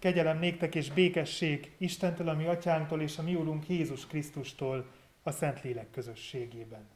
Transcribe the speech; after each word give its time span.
Kegyelem 0.00 0.38
néktek 0.38 0.74
és 0.74 0.90
békesség 0.92 1.70
Istentől, 1.78 2.28
a 2.28 2.34
mi 2.34 2.46
atyánktól 2.46 3.00
és 3.00 3.18
a 3.18 3.22
mi 3.22 3.34
úrunk 3.34 3.68
Jézus 3.68 4.06
Krisztustól 4.06 4.86
a 5.22 5.30
Szentlélek 5.30 5.90
közösségében. 5.90 6.88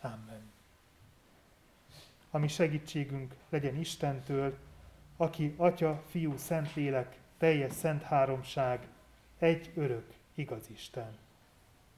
Amen. 0.00 0.52
A 2.30 2.38
mi 2.38 2.48
segítségünk 2.48 3.34
legyen 3.48 3.76
Istentől, 3.76 4.58
aki 5.16 5.54
Atya, 5.56 6.02
Fiú, 6.10 6.36
Szentlélek, 6.36 7.16
teljes 7.38 7.72
szent 7.72 8.02
háromság, 8.02 8.86
egy 9.38 9.70
örök, 9.74 10.12
igaz 10.34 10.70
Isten. 10.70 11.16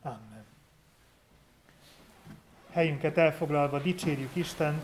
Amen. 0.02 0.44
Helyünket 2.70 3.18
elfoglalva 3.18 3.78
dicsérjük 3.78 4.36
Isten 4.36 4.80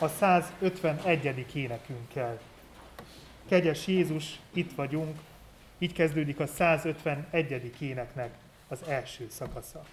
a 0.00 0.08
151. 0.08 1.46
énekünkkel. 1.54 2.40
Kegyes 3.48 3.86
Jézus, 3.86 4.38
itt 4.52 4.74
vagyunk, 4.74 5.18
így 5.78 5.92
kezdődik 5.92 6.40
a 6.40 6.46
151. 6.46 7.72
éneknek 7.80 8.30
az 8.68 8.78
első 8.88 9.26
szakasza. 9.30 9.84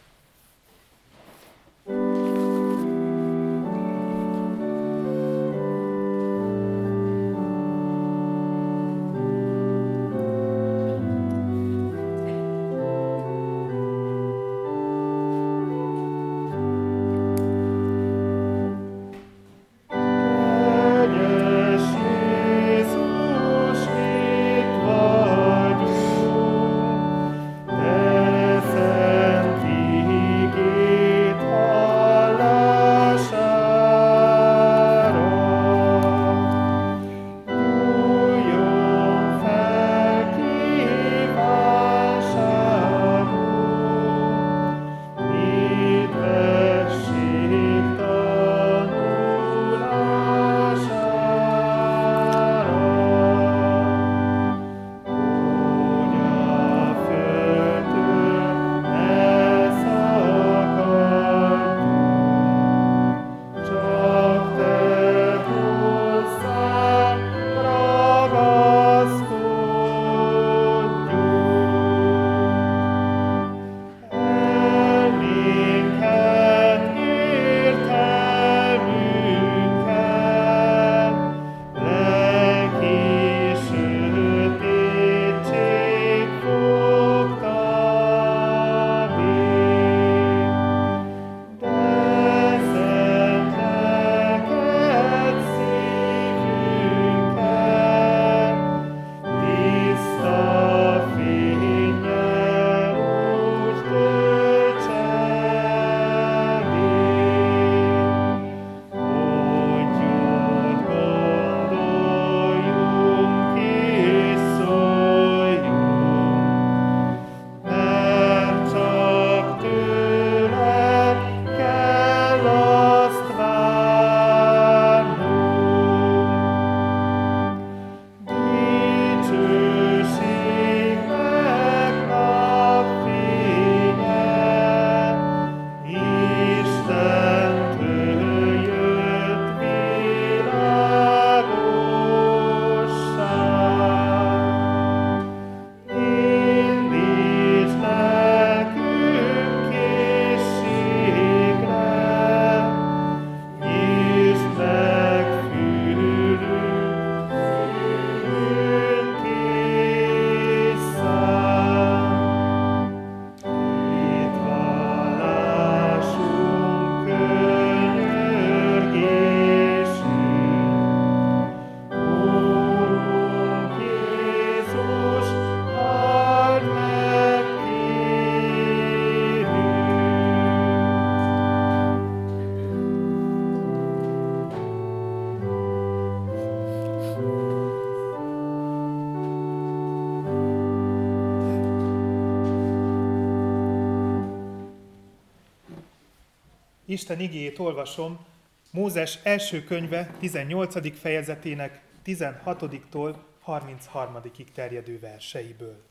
Isten 196.92 197.20
igéjét 197.20 197.60
olvasom 197.60 198.26
Mózes 198.72 199.20
első 199.24 199.64
könyve 199.64 200.16
18. 200.20 201.00
fejezetének 201.00 201.82
16-tól 202.06 203.16
33 203.40 204.18
terjedő 204.54 205.00
verseiből. 205.00 205.84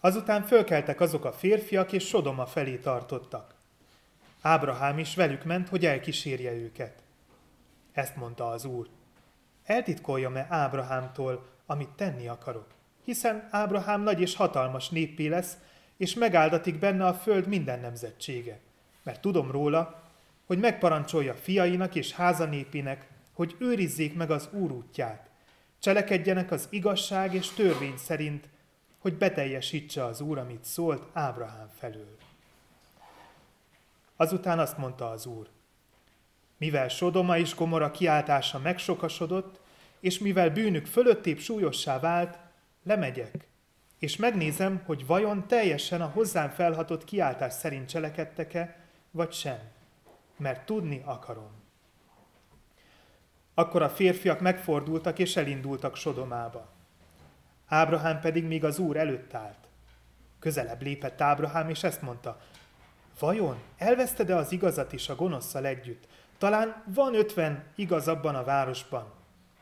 Azután 0.00 0.42
fölkeltek 0.42 1.00
azok 1.00 1.24
a 1.24 1.32
férfiak, 1.32 1.92
és 1.92 2.06
Sodoma 2.06 2.46
felé 2.46 2.76
tartottak. 2.76 3.54
Ábrahám 4.40 4.98
is 4.98 5.14
velük 5.14 5.44
ment, 5.44 5.68
hogy 5.68 5.86
elkísérje 5.86 6.52
őket. 6.52 7.02
Ezt 7.92 8.16
mondta 8.16 8.48
az 8.48 8.64
úr. 8.64 8.88
Eltitkoljam-e 9.64 10.46
Ábrahámtól, 10.48 11.46
amit 11.66 11.90
tenni 11.96 12.28
akarok? 12.28 12.66
Hiszen 13.04 13.48
Ábrahám 13.50 14.02
nagy 14.02 14.20
és 14.20 14.34
hatalmas 14.34 14.88
néppé 14.88 15.26
lesz, 15.26 15.56
és 15.96 16.14
megáldatik 16.14 16.78
benne 16.78 17.06
a 17.06 17.14
föld 17.14 17.46
minden 17.46 17.80
nemzetsége 17.80 18.60
mert 19.04 19.20
tudom 19.20 19.50
róla, 19.50 20.02
hogy 20.46 20.58
megparancsolja 20.58 21.34
fiainak 21.34 21.94
és 21.94 22.12
házanépének, 22.12 23.08
hogy 23.32 23.56
őrizzék 23.58 24.14
meg 24.14 24.30
az 24.30 24.48
Úr 24.52 24.72
útját, 24.72 25.28
cselekedjenek 25.78 26.50
az 26.50 26.66
igazság 26.70 27.34
és 27.34 27.48
törvény 27.48 27.96
szerint, 27.96 28.48
hogy 28.98 29.14
beteljesítse 29.14 30.04
az 30.04 30.20
Úr, 30.20 30.38
amit 30.38 30.64
szólt 30.64 31.06
Ábrahám 31.12 31.70
felől. 31.78 32.16
Azután 34.16 34.58
azt 34.58 34.78
mondta 34.78 35.10
az 35.10 35.26
Úr, 35.26 35.48
mivel 36.56 36.88
Sodoma 36.88 37.38
és 37.38 37.54
Gomora 37.54 37.90
kiáltása 37.90 38.58
megsokasodott, 38.58 39.60
és 40.00 40.18
mivel 40.18 40.50
bűnük 40.50 40.86
fölöttébb 40.86 41.38
súlyossá 41.38 41.98
vált, 41.98 42.38
lemegyek, 42.82 43.46
és 43.98 44.16
megnézem, 44.16 44.82
hogy 44.86 45.06
vajon 45.06 45.46
teljesen 45.46 46.00
a 46.00 46.10
hozzám 46.14 46.50
felhatott 46.50 47.04
kiáltás 47.04 47.52
szerint 47.52 47.88
cselekedtek-e, 47.88 48.83
vagy 49.14 49.32
sem, 49.32 49.58
mert 50.36 50.66
tudni 50.66 51.02
akarom. 51.04 51.50
Akkor 53.54 53.82
a 53.82 53.88
férfiak 53.88 54.40
megfordultak 54.40 55.18
és 55.18 55.36
elindultak 55.36 55.96
Sodomába. 55.96 56.68
Ábrahám 57.66 58.20
pedig 58.20 58.44
még 58.44 58.64
az 58.64 58.78
úr 58.78 58.96
előtt 58.96 59.34
állt. 59.34 59.68
Közelebb 60.38 60.82
lépett 60.82 61.20
Ábrahám, 61.20 61.68
és 61.68 61.82
ezt 61.82 62.02
mondta, 62.02 62.40
Vajon 63.18 63.62
elveszted-e 63.78 64.36
az 64.36 64.52
igazat 64.52 64.92
is 64.92 65.08
a 65.08 65.14
gonoszszal 65.14 65.66
együtt? 65.66 66.06
Talán 66.38 66.82
van 66.86 67.14
ötven 67.14 67.64
igaz 67.74 68.08
abban 68.08 68.34
a 68.34 68.44
városban. 68.44 69.12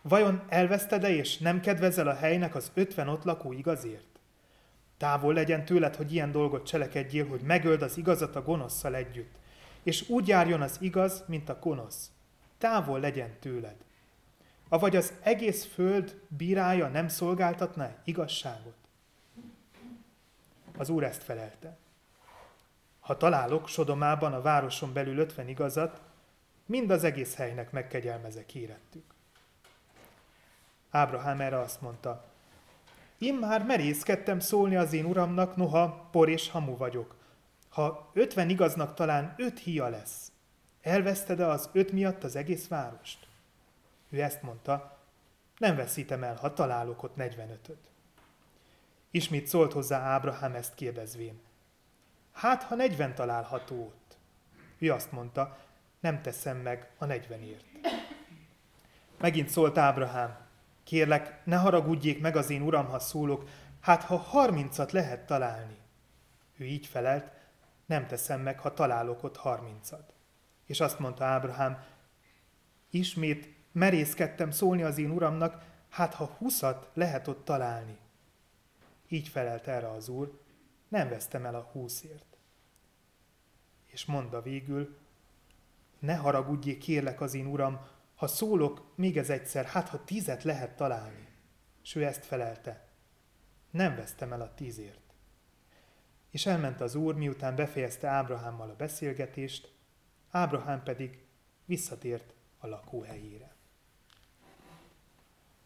Vajon 0.03 0.43
elveszted-e 0.49 1.09
és 1.09 1.39
nem 1.39 1.61
kedvezel 1.61 2.09
a 2.09 2.15
helynek 2.15 2.55
az 2.55 2.71
ötven 2.75 3.09
ott 3.09 3.25
lakó 3.25 3.53
igazért? 3.53 4.13
Távol 4.97 5.35
legyen 5.35 5.65
tőled, 5.65 5.97
hogy 5.97 6.13
ilyen 6.13 6.33
dolgot 6.33 6.67
cselekedjél, 6.67 7.29
hogy 7.29 7.41
megöld 7.41 7.83
az 7.83 7.97
igazat 7.97 8.37
a 8.37 8.43
gonoszszal 8.43 8.95
együtt. 8.95 9.41
És 9.83 10.09
úgy 10.09 10.29
járjon 10.29 10.63
az 10.63 10.77
igaz, 10.81 11.25
mint 11.27 11.49
a 11.49 11.59
gonosz. 11.61 12.11
Távol 12.59 13.01
legyen 13.01 13.37
tőled. 13.41 13.77
Avagy 14.69 14.97
az 14.97 15.13
egész 15.23 15.65
föld 15.65 16.21
bírája 16.29 16.89
nem 16.89 17.09
szolgáltatná 17.09 17.97
igazságot? 18.05 18.75
Az 20.77 20.89
úr 20.89 21.05
ezt 21.05 21.23
felelte. 21.23 21.77
Ha 23.01 23.17
találok 23.17 23.69
Sodomában 23.69 24.33
a 24.33 24.43
városon 24.43 24.93
belül 24.93 25.19
ötven 25.19 25.49
igazat, 25.49 26.01
mind 26.67 26.91
az 26.91 27.05
egész 27.05 27.35
helynek 27.35 27.71
megkegyelmezek 27.71 28.55
érettük. 28.55 29.05
Ábrahám 30.91 31.41
erre 31.41 31.59
azt 31.59 31.81
mondta, 31.81 32.25
én 33.19 33.35
már 33.35 33.65
merészkedtem 33.65 34.41
szólni 34.41 34.77
az 34.77 34.93
én 34.93 35.05
uramnak, 35.05 35.57
noha 35.57 36.09
por 36.11 36.29
és 36.29 36.51
hamu 36.51 36.77
vagyok. 36.77 37.15
Ha 37.73 38.11
ötven 38.13 38.49
igaznak 38.49 38.95
talán 38.95 39.35
öt 39.37 39.59
hia 39.59 39.89
lesz, 39.89 40.33
elveszted-e 40.81 41.49
az 41.49 41.71
öt 41.73 41.93
miatt 41.93 42.25
az 42.25 42.37
egész 42.37 42.69
várost? 42.69 43.27
Ő 44.11 44.23
ezt 44.23 44.43
mondta, 44.43 44.99
nem 45.59 45.77
veszítem 45.77 46.23
el, 46.23 46.37
ha 46.37 46.53
találok 46.53 47.03
ott 47.03 47.17
negyvenötöt. 47.17 47.91
Ismét 49.11 49.47
szólt 49.47 49.73
hozzá 49.73 50.01
Ábrahám 50.01 50.55
ezt 50.55 50.75
kérdezvén. 50.75 51.41
Hát, 52.33 52.63
ha 52.63 52.75
negyven 52.75 53.15
található 53.15 53.85
ott. 53.85 54.17
Ő 54.79 54.93
azt 54.93 55.13
mondta, 55.13 55.59
nem 56.01 56.23
teszem 56.23 56.57
meg 56.57 56.91
a 56.99 57.05
negyvenért. 57.05 57.65
Megint 59.19 59.49
szólt 59.49 59.79
Ábrahám, 59.79 60.37
kérlek, 60.85 61.45
ne 61.45 61.57
haragudjék 61.57 62.21
meg 62.21 62.37
az 62.37 62.51
én 62.51 62.63
uram, 62.63 62.87
ha 62.87 62.99
szólok, 62.99 63.49
hát 63.81 64.03
ha 64.03 64.17
harmincat 64.17 64.93
lehet 64.93 65.27
találni. 65.27 65.77
Ő 66.57 66.65
így 66.65 66.87
felelt, 66.87 67.41
nem 67.87 68.07
teszem 68.07 68.41
meg, 68.41 68.59
ha 68.59 68.75
találok 68.75 69.23
ott 69.23 69.37
harmincat. 69.37 70.13
És 70.67 70.81
azt 70.81 70.99
mondta 70.99 71.25
Ábrahám, 71.25 71.85
ismét 72.91 73.55
merészkedtem 73.73 74.51
szólni 74.51 74.83
az 74.83 74.99
én 74.99 75.11
uramnak, 75.11 75.65
hát 75.89 76.15
ha 76.15 76.25
huszat 76.25 76.91
lehet 76.95 77.29
ott 77.29 77.45
találni. 77.45 77.99
Így 79.09 79.29
felelt 79.29 79.67
erre 79.67 79.91
az 79.91 80.09
úr, 80.09 80.41
nem 80.89 81.09
vesztem 81.09 81.47
el 81.47 81.55
a 81.55 81.69
húszért. 81.73 82.37
És 83.87 84.05
mondta 84.05 84.43
végül, 84.43 84.99
ne 85.99 86.15
haragudjék 86.15 86.79
kérlek 86.79 87.21
az 87.21 87.35
én 87.35 87.47
uram, 87.47 87.81
ha 88.15 88.27
szólok 88.27 88.93
még 88.95 89.19
ez 89.19 89.31
egyszer, 89.31 89.65
hát 89.65 89.89
ha 89.89 90.05
tízet 90.05 90.43
lehet 90.43 90.77
találni. 90.77 91.29
És 91.83 91.95
ő 91.95 92.05
ezt 92.05 92.25
felelte, 92.25 92.89
nem 93.71 93.97
vesztem 93.97 94.33
el 94.33 94.41
a 94.41 94.55
tízért. 94.55 95.02
És 96.33 96.47
elment 96.47 96.81
az 96.81 96.95
úr, 96.95 97.15
miután 97.15 97.55
befejezte 97.55 98.09
Ábrahámmal 98.09 98.71
a 98.71 98.77
beszélgetést, 98.77 99.73
Ábrahám 100.31 100.83
pedig 100.83 101.25
visszatért 101.65 102.35
a 102.59 102.67
lakóhelyére. 102.67 103.55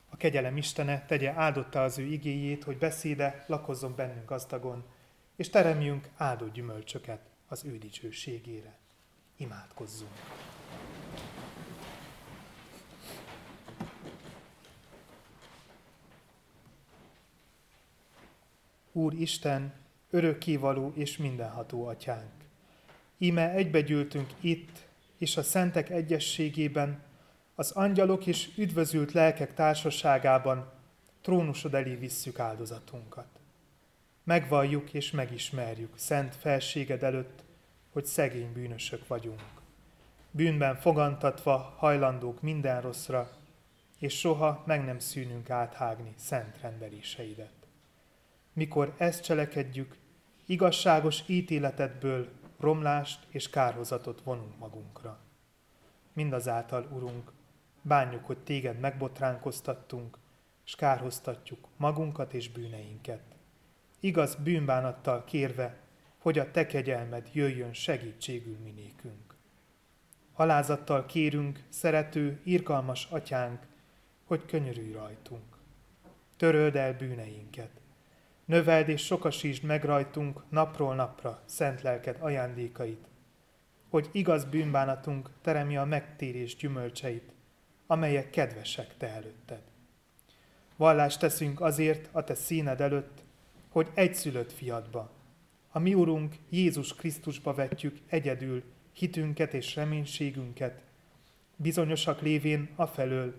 A 0.08 0.16
kegyelem 0.16 0.56
Istene 0.56 1.04
tegye 1.04 1.32
áldotta 1.32 1.82
az 1.82 1.98
ő 1.98 2.04
igéjét, 2.04 2.64
hogy 2.64 2.78
beszéde 2.78 3.44
lakozzon 3.46 3.94
bennünk 3.94 4.28
gazdagon, 4.28 4.84
és 5.36 5.48
teremjünk 5.48 6.08
áldott 6.16 6.52
gyümölcsöket 6.52 7.20
az 7.46 7.64
ő 7.64 7.78
dicsőségére. 7.78 8.78
Imádkozzunk! 9.36 10.10
Úr 18.92 19.12
Isten, 19.14 19.85
örökkévaló 20.10 20.92
és 20.94 21.16
mindenható 21.16 21.86
atyánk. 21.86 22.32
Íme 23.18 23.50
egybegyűltünk 23.50 24.30
itt, 24.40 24.86
és 25.18 25.36
a 25.36 25.42
szentek 25.42 25.90
egyességében, 25.90 27.02
az 27.54 27.70
angyalok 27.70 28.26
és 28.26 28.50
üdvözült 28.56 29.12
lelkek 29.12 29.54
társaságában 29.54 30.72
trónusod 31.20 31.74
elé 31.74 31.94
visszük 31.94 32.38
áldozatunkat. 32.38 33.28
Megvalljuk 34.24 34.92
és 34.94 35.10
megismerjük 35.10 35.98
szent 35.98 36.34
felséged 36.34 37.02
előtt, 37.02 37.44
hogy 37.92 38.04
szegény 38.04 38.52
bűnösök 38.52 39.06
vagyunk. 39.06 39.42
Bűnben 40.30 40.76
fogantatva 40.76 41.74
hajlandók 41.76 42.42
minden 42.42 42.80
rosszra, 42.80 43.30
és 43.98 44.18
soha 44.18 44.62
meg 44.66 44.84
nem 44.84 44.98
szűnünk 44.98 45.50
áthágni 45.50 46.14
szent 46.16 46.60
rendeléseidet. 46.60 47.65
Mikor 48.56 48.94
ezt 48.96 49.22
cselekedjük, 49.22 49.96
igazságos 50.46 51.22
ítéletedből 51.26 52.28
romlást 52.58 53.26
és 53.28 53.50
kárhozatot 53.50 54.20
vonunk 54.22 54.58
magunkra. 54.58 55.18
Mindazáltal, 56.12 56.88
Urunk, 56.92 57.32
bánjuk, 57.82 58.24
hogy 58.24 58.38
téged 58.38 58.78
megbotránkoztattunk, 58.80 60.18
és 60.64 60.74
kárhoztatjuk 60.74 61.68
magunkat 61.76 62.34
és 62.34 62.50
bűneinket. 62.50 63.22
Igaz 64.00 64.34
bűnbánattal 64.34 65.24
kérve, 65.24 65.76
hogy 66.18 66.38
a 66.38 66.50
te 66.50 66.66
kegyelmed 66.66 67.28
jöjjön 67.32 67.72
segítségül 67.72 68.56
minékünk. 68.62 69.34
Alázattal 70.34 71.06
kérünk, 71.06 71.64
szerető, 71.68 72.40
irgalmas 72.44 73.06
atyánk, 73.10 73.66
hogy 74.24 74.44
könyörülj 74.46 74.92
rajtunk. 74.92 75.58
Töröld 76.36 76.76
el 76.76 76.94
bűneinket. 76.94 77.84
Növeld 78.46 78.88
és 78.88 79.04
sokasítsd 79.04 79.64
meg 79.64 79.84
rajtunk 79.84 80.42
napról 80.48 80.94
napra 80.94 81.42
szent 81.44 81.82
lelked 81.82 82.16
ajándékait, 82.20 83.08
hogy 83.88 84.08
igaz 84.12 84.44
bűnbánatunk 84.44 85.30
teremje 85.40 85.80
a 85.80 85.84
megtérés 85.84 86.56
gyümölcseit, 86.56 87.32
amelyek 87.86 88.30
kedvesek 88.30 88.96
te 88.96 89.08
előtted. 89.08 89.62
Vallást 90.76 91.20
teszünk 91.20 91.60
azért 91.60 92.08
a 92.12 92.24
te 92.24 92.34
színed 92.34 92.80
előtt, 92.80 93.24
hogy 93.68 93.90
egyszülött 93.94 94.52
fiadba, 94.52 95.10
a 95.70 95.78
mi 95.78 95.94
Urunk 95.94 96.34
Jézus 96.48 96.94
Krisztusba 96.94 97.54
vetjük 97.54 97.98
egyedül 98.08 98.62
hitünket 98.92 99.54
és 99.54 99.74
reménységünket, 99.74 100.82
bizonyosak 101.56 102.20
lévén 102.20 102.68
afelől, 102.76 103.34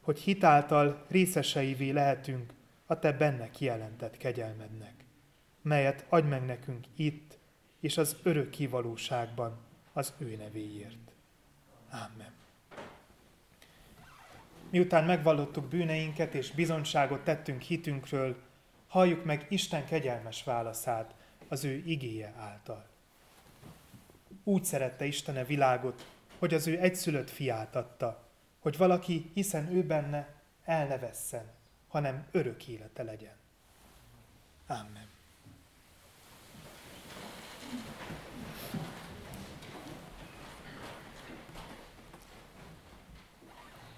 hogy 0.00 0.18
hitáltal 0.18 1.04
részeseivé 1.08 1.90
lehetünk 1.90 2.52
a 2.92 2.98
Te 2.98 3.12
benne 3.12 3.50
kijelentett 3.50 4.16
kegyelmednek, 4.16 5.04
melyet 5.62 6.04
adj 6.08 6.26
meg 6.26 6.44
nekünk 6.44 6.86
itt 6.96 7.38
és 7.80 7.96
az 7.96 8.16
örök 8.22 8.50
kivalóságban 8.50 9.58
az 9.92 10.12
ő 10.18 10.36
nevéért. 10.36 11.12
Amen. 11.90 12.32
Miután 14.70 15.04
megvallottuk 15.04 15.68
bűneinket 15.68 16.34
és 16.34 16.50
bizonyságot 16.50 17.24
tettünk 17.24 17.62
hitünkről, 17.62 18.36
halljuk 18.88 19.24
meg 19.24 19.46
Isten 19.48 19.84
kegyelmes 19.84 20.44
válaszát 20.44 21.14
az 21.48 21.64
ő 21.64 21.82
igéje 21.86 22.34
által. 22.38 22.86
Úgy 24.44 24.64
szerette 24.64 25.04
Istene 25.04 25.44
világot, 25.44 26.06
hogy 26.38 26.54
az 26.54 26.66
ő 26.66 26.78
egyszülött 26.80 27.30
fiát 27.30 27.76
adta, 27.76 28.28
hogy 28.58 28.76
valaki, 28.76 29.30
hiszen 29.34 29.74
ő 29.74 29.82
benne, 29.82 30.34
el 30.64 30.86
ne 30.86 30.98
vesszen, 30.98 31.60
hanem 31.92 32.26
örök 32.30 32.68
élete 32.68 33.02
legyen. 33.02 33.34
Amen. 34.66 35.08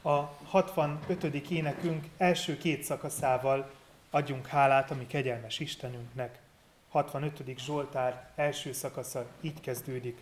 A 0.02 0.10
65. 0.44 1.24
énekünk 1.50 2.06
első 2.16 2.58
két 2.58 2.82
szakaszával 2.82 3.70
adjunk 4.10 4.46
hálát 4.46 4.90
a 4.90 4.94
mi 4.94 5.06
kegyelmes 5.06 5.58
Istenünknek. 5.58 6.38
65. 6.88 7.58
Zsoltár 7.58 8.30
első 8.34 8.72
szakasza 8.72 9.26
így 9.40 9.60
kezdődik. 9.60 10.20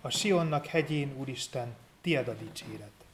A 0.00 0.10
Sionnak 0.10 0.66
hegyén, 0.66 1.14
Úristen, 1.16 1.76
tied 2.00 2.28
a 2.28 2.34
dicséret. 2.34 3.07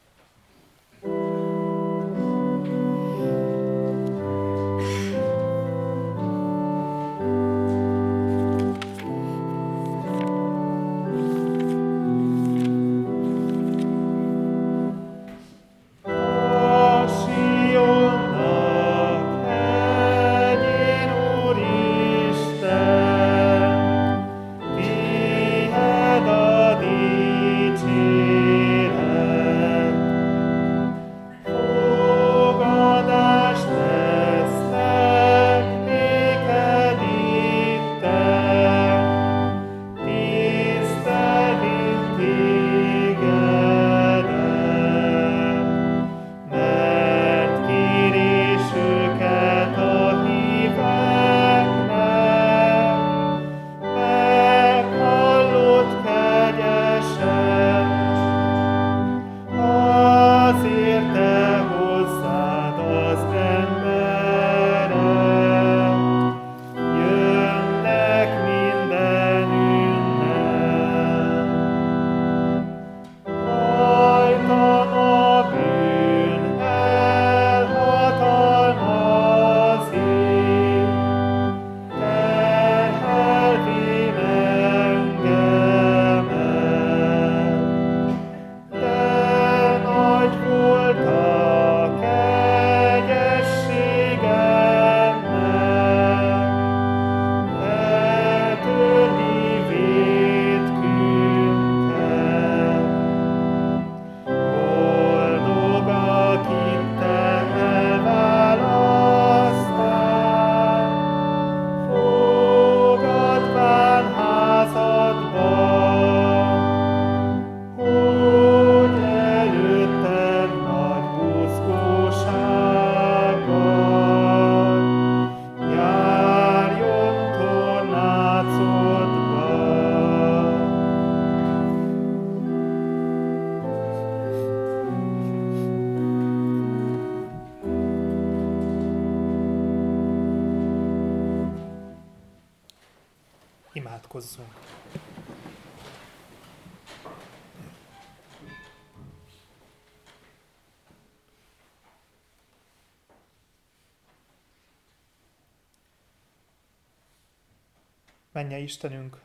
Menje 158.35 158.59
Istenünk, 158.59 159.23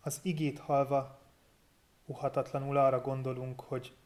az 0.00 0.20
igét 0.22 0.58
halva 0.58 1.20
uhatatlanul 2.06 2.76
arra 2.76 3.00
gondolunk, 3.00 3.60
hogy 3.60 3.96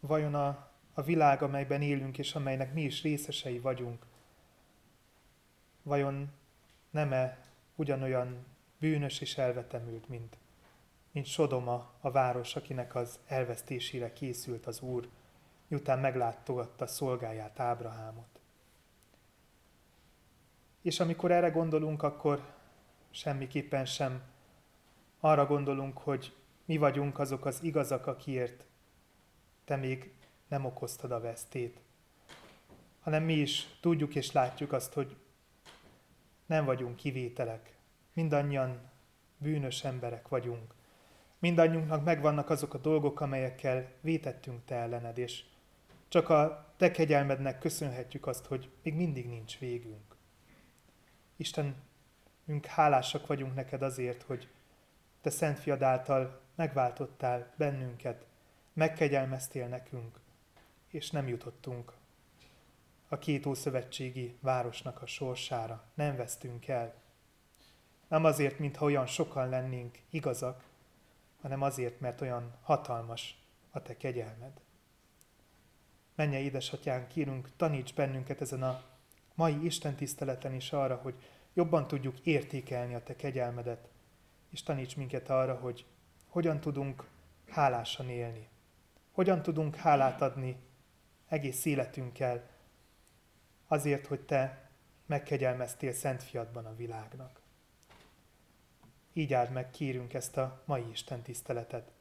vajon 0.00 0.34
a, 0.34 0.70
a 0.94 1.02
világ, 1.02 1.42
amelyben 1.42 1.82
élünk, 1.82 2.18
és 2.18 2.34
amelynek 2.34 2.72
mi 2.72 2.82
is 2.82 3.02
részesei 3.02 3.58
vagyunk, 3.58 4.06
vajon 5.82 6.30
nem-e 6.90 7.38
ugyanolyan 7.74 8.46
bűnös 8.78 9.20
és 9.20 9.38
elvetemült, 9.38 10.08
mint, 10.08 10.36
mint 11.12 11.26
Sodoma, 11.26 11.90
a 12.00 12.10
város, 12.10 12.56
akinek 12.56 12.94
az 12.94 13.18
elvesztésére 13.26 14.12
készült 14.12 14.66
az 14.66 14.80
Úr, 14.80 15.08
miután 15.66 15.98
meglátogatta 15.98 16.86
szolgáját, 16.86 17.60
Ábrahámot. 17.60 18.40
És 20.82 21.00
amikor 21.00 21.30
erre 21.30 21.48
gondolunk, 21.48 22.02
akkor 22.02 22.54
semmiképpen 23.14 23.84
sem 23.84 24.22
arra 25.20 25.46
gondolunk, 25.46 25.98
hogy 25.98 26.34
mi 26.64 26.76
vagyunk 26.76 27.18
azok 27.18 27.44
az 27.44 27.62
igazak, 27.62 28.06
akiért 28.06 28.66
te 29.64 29.76
még 29.76 30.12
nem 30.48 30.64
okoztad 30.64 31.10
a 31.10 31.20
vesztét, 31.20 31.80
hanem 33.00 33.22
mi 33.22 33.32
is 33.32 33.66
tudjuk 33.80 34.14
és 34.14 34.32
látjuk 34.32 34.72
azt, 34.72 34.92
hogy 34.92 35.16
nem 36.46 36.64
vagyunk 36.64 36.96
kivételek. 36.96 37.76
Mindannyian 38.12 38.90
bűnös 39.38 39.84
emberek 39.84 40.28
vagyunk. 40.28 40.74
Mindannyiunknak 41.38 42.04
megvannak 42.04 42.50
azok 42.50 42.74
a 42.74 42.78
dolgok, 42.78 43.20
amelyekkel 43.20 43.90
vétettünk 44.00 44.64
te 44.64 44.74
ellened, 44.74 45.18
és 45.18 45.44
csak 46.08 46.28
a 46.28 46.72
te 46.76 46.90
kegyelmednek 46.90 47.58
köszönhetjük 47.58 48.26
azt, 48.26 48.46
hogy 48.46 48.70
még 48.82 48.94
mindig 48.94 49.28
nincs 49.28 49.58
végünk. 49.58 50.16
Isten, 51.36 51.74
hálásak 52.66 53.26
vagyunk 53.26 53.54
neked 53.54 53.82
azért, 53.82 54.22
hogy 54.22 54.48
te 55.20 55.30
szent 55.30 55.58
fiad 55.58 55.82
által 55.82 56.40
megváltottál 56.54 57.52
bennünket, 57.56 58.26
megkegyelmeztél 58.72 59.66
nekünk, 59.66 60.18
és 60.88 61.10
nem 61.10 61.28
jutottunk 61.28 61.92
a 63.08 63.18
két 63.18 63.46
ószövetségi 63.46 64.36
városnak 64.40 65.02
a 65.02 65.06
sorsára. 65.06 65.84
Nem 65.94 66.16
vesztünk 66.16 66.68
el. 66.68 66.94
Nem 68.08 68.24
azért, 68.24 68.58
mintha 68.58 68.84
olyan 68.84 69.06
sokan 69.06 69.48
lennénk 69.48 69.98
igazak, 70.10 70.64
hanem 71.40 71.62
azért, 71.62 72.00
mert 72.00 72.20
olyan 72.20 72.54
hatalmas 72.62 73.38
a 73.70 73.82
te 73.82 73.96
kegyelmed. 73.96 74.52
Menje, 76.14 76.38
édesatyán, 76.38 77.08
kérünk, 77.08 77.50
taníts 77.56 77.94
bennünket 77.94 78.40
ezen 78.40 78.62
a 78.62 78.82
mai 79.34 79.64
Isten 79.64 79.94
tiszteleten 79.94 80.54
is 80.54 80.72
arra, 80.72 80.96
hogy 80.96 81.14
jobban 81.54 81.86
tudjuk 81.86 82.20
értékelni 82.20 82.94
a 82.94 83.02
te 83.02 83.16
kegyelmedet, 83.16 83.88
és 84.50 84.62
taníts 84.62 84.96
minket 84.96 85.30
arra, 85.30 85.54
hogy 85.54 85.86
hogyan 86.28 86.60
tudunk 86.60 87.08
hálásan 87.50 88.08
élni. 88.08 88.48
Hogyan 89.12 89.42
tudunk 89.42 89.76
hálát 89.76 90.20
adni 90.20 90.56
egész 91.28 91.64
életünkkel 91.64 92.50
azért, 93.66 94.06
hogy 94.06 94.20
te 94.20 94.70
megkegyelmeztél 95.06 95.92
Szent 95.92 96.22
Fiadban 96.22 96.66
a 96.66 96.76
világnak. 96.76 97.40
Így 99.12 99.32
áld 99.32 99.52
meg, 99.52 99.70
kérünk 99.70 100.14
ezt 100.14 100.36
a 100.36 100.62
mai 100.64 100.90
Isten 100.90 101.22
tiszteletet. 101.22 101.92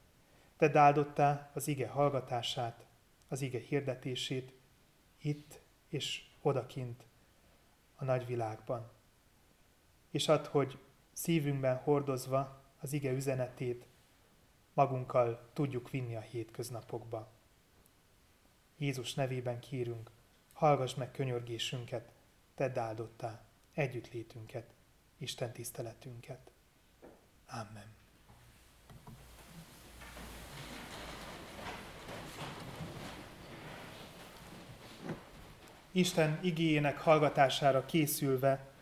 Te 0.57 0.79
áldottá 0.79 1.51
az 1.53 1.67
ige 1.67 1.87
hallgatását, 1.87 2.85
az 3.27 3.41
ige 3.41 3.59
hirdetését, 3.59 4.53
itt 5.17 5.61
és 5.89 6.23
odakint 6.41 7.03
a 7.95 8.03
nagyvilágban. 8.03 8.91
És 10.13 10.27
add, 10.27 10.47
hogy 10.47 10.77
szívünkben 11.13 11.77
hordozva 11.77 12.63
az 12.79 12.93
ige 12.93 13.11
üzenetét 13.11 13.85
magunkkal 14.73 15.49
tudjuk 15.53 15.89
vinni 15.89 16.15
a 16.15 16.19
hétköznapokba. 16.19 17.31
Jézus 18.77 19.13
nevében 19.13 19.59
kérünk, 19.59 20.11
hallgass 20.53 20.93
meg 20.93 21.11
könyörgésünket, 21.11 22.11
tedd 22.55 22.79
áldottá 22.79 23.45
együttlétünket, 23.73 24.73
Isten 25.17 25.51
tiszteletünket. 25.51 26.51
Amen. 27.47 27.95
Isten 35.91 36.39
igéjének 36.41 36.97
hallgatására 36.97 37.85
készülve 37.85 38.72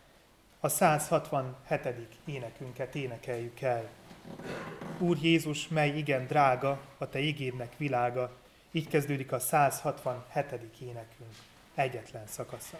a 0.63 0.70
167. 0.70 2.08
énekünket 2.25 2.96
énekeljük 2.96 3.62
el. 3.62 3.89
Úr 4.98 5.18
Jézus, 5.22 5.68
mely 5.68 5.98
igen 5.98 6.27
drága, 6.27 6.82
a 6.98 7.10
Te 7.10 7.20
igédnek 7.20 7.77
világa, 7.77 8.32
így 8.72 8.88
kezdődik 8.88 9.32
a 9.32 9.39
167. 9.39 10.46
énekünk 10.80 11.36
egyetlen 11.75 12.27
szakasza. 12.27 12.77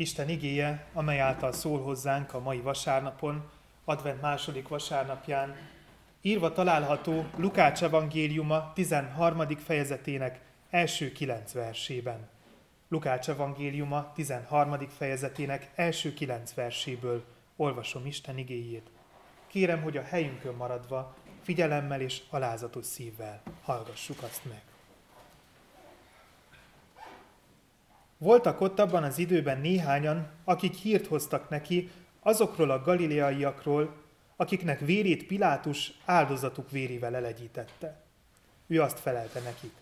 Isten 0.00 0.28
igéje, 0.28 0.86
amely 0.92 1.20
által 1.20 1.52
szól 1.52 1.82
hozzánk 1.82 2.34
a 2.34 2.40
mai 2.40 2.60
vasárnapon, 2.60 3.50
advent 3.84 4.20
második 4.20 4.68
vasárnapján, 4.68 5.56
írva 6.20 6.52
található 6.52 7.24
Lukács 7.36 7.82
evangéliuma 7.82 8.72
13. 8.74 9.56
fejezetének 9.56 10.40
első 10.70 11.12
kilenc 11.12 11.52
versében. 11.52 12.28
Lukács 12.88 13.28
evangéliuma 13.28 14.12
13. 14.14 14.88
fejezetének 14.88 15.70
első 15.74 16.14
kilenc 16.14 16.54
verséből 16.54 17.24
olvasom 17.56 18.06
Isten 18.06 18.38
igéjét. 18.38 18.90
Kérem, 19.46 19.82
hogy 19.82 19.96
a 19.96 20.02
helyünkön 20.02 20.54
maradva 20.54 21.14
figyelemmel 21.42 22.00
és 22.00 22.22
alázatos 22.30 22.86
szívvel 22.86 23.42
hallgassuk 23.62 24.22
azt 24.22 24.44
meg. 24.44 24.69
Voltak 28.22 28.60
ott 28.60 28.78
abban 28.78 29.02
az 29.02 29.18
időben 29.18 29.60
néhányan, 29.60 30.28
akik 30.44 30.74
hírt 30.74 31.06
hoztak 31.06 31.48
neki 31.48 31.90
azokról 32.20 32.70
a 32.70 32.82
galileaiakról, 32.82 33.94
akiknek 34.36 34.80
vérét 34.80 35.26
Pilátus 35.26 35.92
áldozatuk 36.04 36.70
vérével 36.70 37.14
elegyítette. 37.14 38.00
Ő 38.66 38.82
azt 38.82 38.98
felelte 38.98 39.40
nekik. 39.40 39.72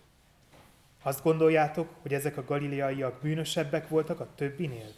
Azt 1.03 1.23
gondoljátok, 1.23 1.89
hogy 2.01 2.13
ezek 2.13 2.37
a 2.37 2.43
galileaiak 2.43 3.21
bűnösebbek 3.21 3.87
voltak 3.87 4.19
a 4.19 4.27
többinél, 4.35 4.91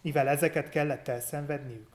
mivel 0.00 0.28
ezeket 0.28 0.68
kellett 0.68 1.08
elszenvedniük? 1.08 1.88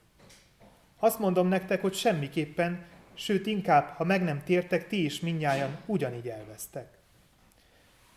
Azt 1.00 1.20
mondom 1.20 1.48
nektek, 1.48 1.82
hogy 1.82 1.94
semmiképpen, 1.94 2.86
sőt 3.14 3.46
inkább, 3.46 3.96
ha 3.96 4.04
meg 4.04 4.24
nem 4.24 4.44
tértek, 4.44 4.88
ti 4.88 5.04
is 5.04 5.20
minnyáján 5.20 5.78
ugyanígy 5.86 6.28
elvesztek. 6.28 6.97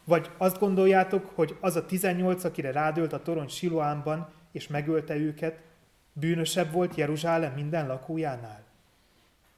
Vagy 0.04 0.30
azt 0.36 0.58
gondoljátok, 0.58 1.30
hogy 1.34 1.56
az 1.60 1.76
a 1.76 1.86
18, 1.86 2.44
akire 2.44 2.72
rádölt 2.72 3.12
a 3.12 3.22
torony 3.22 3.48
Siloámban, 3.48 4.32
és 4.52 4.66
megölte 4.66 5.16
őket, 5.16 5.60
bűnösebb 6.12 6.72
volt 6.72 6.94
Jeruzsálem 6.94 7.52
minden 7.52 7.86
lakójánál? 7.86 8.64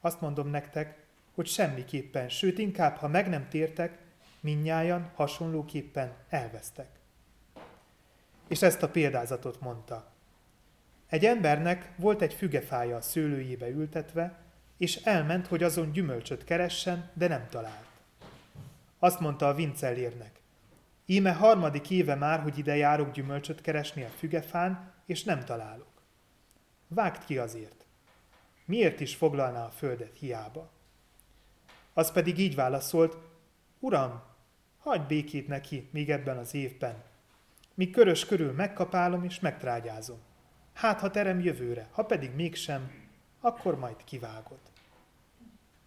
Azt 0.00 0.20
mondom 0.20 0.48
nektek, 0.48 1.07
hogy 1.35 1.46
semmiképpen, 1.46 2.28
sőt 2.28 2.59
inkább, 2.59 2.96
ha 2.96 3.09
meg 3.09 3.28
nem 3.28 3.48
tértek, 3.48 3.98
minnyájan 4.40 5.11
hasonlóképpen 5.14 6.12
elvesztek. 6.28 6.88
És 8.48 8.62
ezt 8.62 8.83
a 8.83 8.88
példázatot 8.88 9.61
mondta. 9.61 10.12
Egy 11.09 11.24
embernek 11.24 11.90
volt 11.96 12.22
egy 12.22 12.35
fügefája 12.35 12.96
a 12.96 13.00
szőlőjébe 13.00 13.68
ültetve, 13.68 14.38
és 14.76 14.96
elment, 14.96 15.46
hogy 15.46 15.62
azon 15.62 15.92
gyümölcsöt 15.92 16.44
keressen, 16.44 17.11
de 17.14 17.28
nem 17.28 17.46
talált. 17.50 17.91
Azt 19.05 19.21
mondta 19.21 19.49
a 19.49 19.55
vincellérnek, 19.55 20.41
íme 21.07 21.33
harmadik 21.33 21.91
éve 21.91 22.15
már, 22.15 22.41
hogy 22.41 22.59
ide 22.59 22.77
járok 22.77 23.12
gyümölcsöt 23.12 23.61
keresni 23.61 24.03
a 24.03 24.09
fügefán, 24.09 24.93
és 25.07 25.25
nem 25.25 25.45
találok. 25.45 26.03
Vágd 26.88 27.25
ki 27.25 27.38
azért. 27.38 27.85
Miért 28.65 29.01
is 29.01 29.15
foglalná 29.15 29.65
a 29.65 29.71
földet 29.71 30.19
hiába? 30.19 30.71
Az 31.93 32.12
pedig 32.12 32.38
így 32.38 32.55
válaszolt, 32.55 33.17
Uram, 33.79 34.23
hagyd 34.79 35.07
békét 35.07 35.49
neki 35.49 35.88
még 35.93 36.11
ebben 36.11 36.37
az 36.37 36.55
évben. 36.55 37.03
Míg 37.75 37.91
körös 37.91 38.27
körül 38.27 38.53
megkapálom 38.53 39.25
és 39.25 39.41
megtrágyázom. 39.41 40.19
Hát, 40.73 41.01
ha 41.01 41.11
terem 41.11 41.41
jövőre, 41.41 41.88
ha 41.93 42.03
pedig 42.03 42.35
mégsem, 42.35 42.91
akkor 43.41 43.79
majd 43.79 44.05
kivágod. 44.05 44.61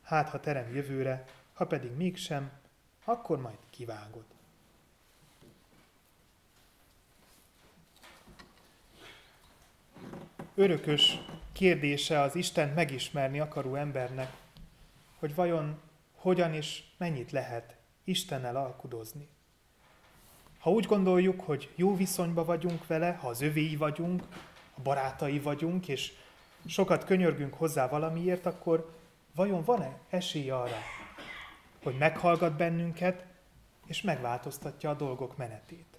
Hát, 0.04 0.30
ha 0.30 0.40
terem 0.40 0.76
jövőre, 0.76 1.26
ha 1.54 1.66
pedig 1.66 1.92
mégsem, 1.92 2.64
akkor 3.06 3.42
majd 3.42 3.58
kivágod. 3.70 4.24
Örökös 10.56 11.20
kérdése 11.52 12.20
az 12.20 12.36
Isten 12.36 12.70
megismerni 12.70 13.40
akaró 13.40 13.76
embernek, 13.76 14.34
hogy 15.20 15.36
vajon 15.36 15.80
hogyan 16.16 16.54
és 16.54 16.84
mennyit 16.98 17.32
lehet 17.32 17.76
Istennel 18.04 18.56
alkudozni. 18.56 19.28
Ha 20.60 20.70
úgy 20.70 20.86
gondoljuk, 20.86 21.42
hogy 21.42 21.72
jó 21.76 21.96
viszonyba 21.96 22.46
vagyunk 22.46 22.88
vele, 22.88 23.12
ha 23.12 23.28
az 23.28 23.42
övéi 23.42 23.76
vagyunk, 23.76 24.24
a 24.78 24.82
barátai 24.82 25.40
vagyunk, 25.40 25.88
és 25.88 26.14
sokat 26.66 27.04
könyörgünk 27.04 27.54
hozzá 27.54 27.88
valamiért, 27.88 28.46
akkor 28.46 28.96
vajon 29.36 29.64
van-e 29.64 30.00
esély 30.10 30.50
arra, 30.50 30.78
hogy 31.86 31.98
meghallgat 31.98 32.56
bennünket, 32.56 33.26
és 33.86 34.02
megváltoztatja 34.02 34.90
a 34.90 34.94
dolgok 34.94 35.38
menetét? 35.38 35.98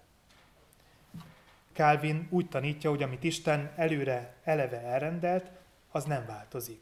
Calvin 1.73 2.27
úgy 2.31 2.49
tanítja, 2.49 2.91
hogy 2.91 3.03
amit 3.03 3.25
Isten 3.25 3.73
előre 3.77 4.35
eleve 4.45 4.81
elrendelt, 4.81 5.51
az 5.91 6.05
nem 6.05 6.27
változik. 6.27 6.81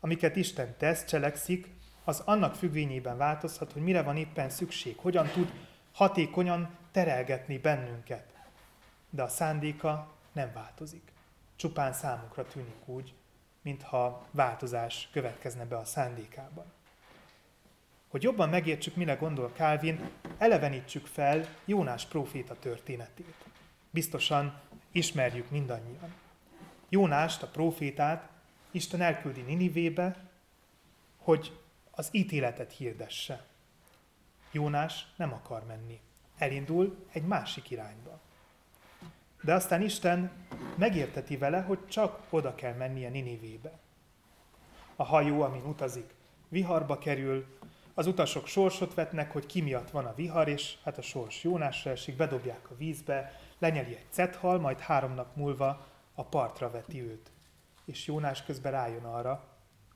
Amiket 0.00 0.36
Isten 0.36 0.74
tesz, 0.78 1.04
cselekszik, 1.04 1.68
az 2.04 2.22
annak 2.24 2.54
függvényében 2.54 3.16
változhat, 3.16 3.72
hogy 3.72 3.82
mire 3.82 4.02
van 4.02 4.16
éppen 4.16 4.50
szükség, 4.50 4.96
hogyan 4.98 5.26
tud 5.26 5.52
hatékonyan 5.92 6.76
terelgetni 6.92 7.58
bennünket. 7.58 8.34
De 9.10 9.22
a 9.22 9.28
szándéka 9.28 10.12
nem 10.32 10.52
változik. 10.52 11.12
Csupán 11.56 11.92
számukra 11.92 12.46
tűnik 12.46 12.88
úgy, 12.88 13.14
mintha 13.62 14.26
változás 14.30 15.08
következne 15.12 15.64
be 15.64 15.76
a 15.76 15.84
szándékában. 15.84 16.72
Hogy 18.10 18.22
jobban 18.22 18.48
megértsük, 18.48 18.96
mire 18.96 19.14
gondol 19.14 19.52
Calvin, 19.56 20.10
elevenítsük 20.38 21.06
fel 21.06 21.46
Jónás 21.64 22.06
próféta 22.06 22.58
történetét. 22.58 23.34
Biztosan 23.90 24.60
ismerjük 24.92 25.50
mindannyian. 25.50 26.14
Jónást, 26.88 27.42
a 27.42 27.46
prófétát 27.46 28.28
Isten 28.70 29.00
elküldi 29.00 29.40
Ninivébe, 29.40 30.16
hogy 31.16 31.58
az 31.90 32.08
ítéletet 32.12 32.72
hirdesse. 32.72 33.44
Jónás 34.50 35.06
nem 35.16 35.32
akar 35.32 35.66
menni. 35.66 36.00
Elindul 36.38 37.06
egy 37.12 37.26
másik 37.26 37.70
irányba. 37.70 38.20
De 39.42 39.54
aztán 39.54 39.82
Isten 39.82 40.30
megérteti 40.76 41.36
vele, 41.36 41.60
hogy 41.60 41.86
csak 41.86 42.26
oda 42.30 42.54
kell 42.54 42.74
mennie 42.74 43.08
Ninivébe. 43.08 43.78
A 44.96 45.04
hajó, 45.04 45.42
amin 45.42 45.64
utazik, 45.64 46.14
viharba 46.48 46.98
kerül, 46.98 47.58
az 47.94 48.06
utasok 48.06 48.46
sorsot 48.46 48.94
vetnek, 48.94 49.32
hogy 49.32 49.46
ki 49.46 49.60
miatt 49.60 49.90
van 49.90 50.06
a 50.06 50.14
vihar, 50.14 50.48
és 50.48 50.76
hát 50.84 50.98
a 50.98 51.02
sors 51.02 51.44
Jónásra 51.44 51.90
esik, 51.90 52.16
bedobják 52.16 52.70
a 52.70 52.76
vízbe, 52.76 53.40
lenyeli 53.58 53.94
egy 53.94 54.06
cethal, 54.10 54.58
majd 54.58 54.78
három 54.78 55.14
nap 55.14 55.36
múlva 55.36 55.86
a 56.14 56.24
partra 56.24 56.70
veti 56.70 57.02
őt. 57.02 57.30
És 57.84 58.06
Jónás 58.06 58.42
közben 58.42 58.72
rájön 58.72 59.04
arra, 59.04 59.44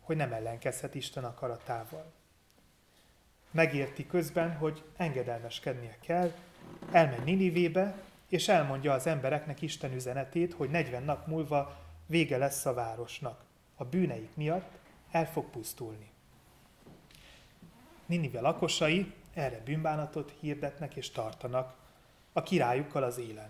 hogy 0.01 0.17
nem 0.17 0.33
ellenkezhet 0.33 0.95
Isten 0.95 1.25
akaratával. 1.25 2.13
Megérti 3.51 4.07
közben, 4.07 4.57
hogy 4.57 4.83
engedelmeskednie 4.97 5.97
kell, 6.01 6.33
elmegy 6.91 7.25
Ninivébe, 7.25 7.95
és 8.29 8.49
elmondja 8.49 8.93
az 8.93 9.07
embereknek 9.07 9.63
Isten 9.63 9.93
üzenetét, 9.93 10.55
hogy 10.55 10.71
40 10.71 11.03
nap 11.03 11.27
múlva 11.27 11.77
vége 12.07 12.37
lesz 12.37 12.67
a 12.67 12.75
városnak. 12.75 13.45
A 13.75 13.85
bűneik 13.85 14.37
miatt 14.37 14.71
el 15.11 15.27
fog 15.27 15.45
pusztulni. 15.45 16.14
Ninive 18.15 18.41
lakosai 18.41 19.13
erre 19.33 19.61
bűnbánatot 19.65 20.33
hirdetnek 20.41 20.97
és 20.97 21.11
tartanak, 21.11 21.77
a 22.33 22.43
királyukkal 22.43 23.03
az 23.03 23.19
élen. 23.19 23.49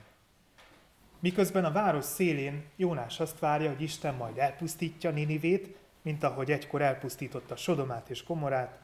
Miközben 1.19 1.65
a 1.65 1.73
város 1.73 2.05
szélén 2.05 2.65
Jónás 2.77 3.21
azt 3.21 3.39
várja, 3.39 3.69
hogy 3.69 3.83
Isten 3.83 4.15
majd 4.15 4.39
elpusztítja 4.39 5.11
Ninivét, 5.11 5.77
mint 6.03 6.23
ahogy 6.23 6.51
egykor 6.51 6.83
elpusztította 6.83 7.57
Sodomát 7.57 8.11
és 8.11 8.23
Komorát, 8.23 8.79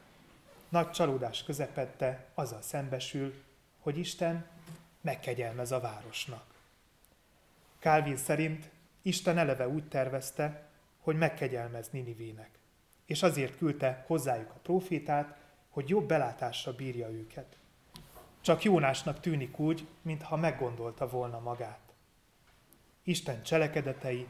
nagy 0.68 0.90
csalódás 0.90 1.44
közepette 1.44 2.26
azzal 2.34 2.62
szembesül, 2.62 3.34
hogy 3.78 3.98
Isten 3.98 4.46
megkegyelmez 5.00 5.72
a 5.72 5.80
városnak. 5.80 6.44
Calvin 7.78 8.16
szerint 8.16 8.70
Isten 9.02 9.38
eleve 9.38 9.68
úgy 9.68 9.88
tervezte, 9.88 10.68
hogy 11.00 11.16
megkegyelmez 11.16 11.88
Ninivének, 11.90 12.50
és 13.06 13.22
azért 13.22 13.56
küldte 13.56 14.04
hozzájuk 14.06 14.50
a 14.50 14.60
profétát, 14.62 15.39
hogy 15.70 15.88
jobb 15.88 16.06
belátásra 16.06 16.74
bírja 16.74 17.10
őket. 17.10 17.58
Csak 18.40 18.62
Jónásnak 18.62 19.20
tűnik 19.20 19.58
úgy, 19.58 19.86
mintha 20.02 20.36
meggondolta 20.36 21.08
volna 21.08 21.38
magát. 21.38 21.80
Isten 23.02 23.42
cselekedetei, 23.42 24.26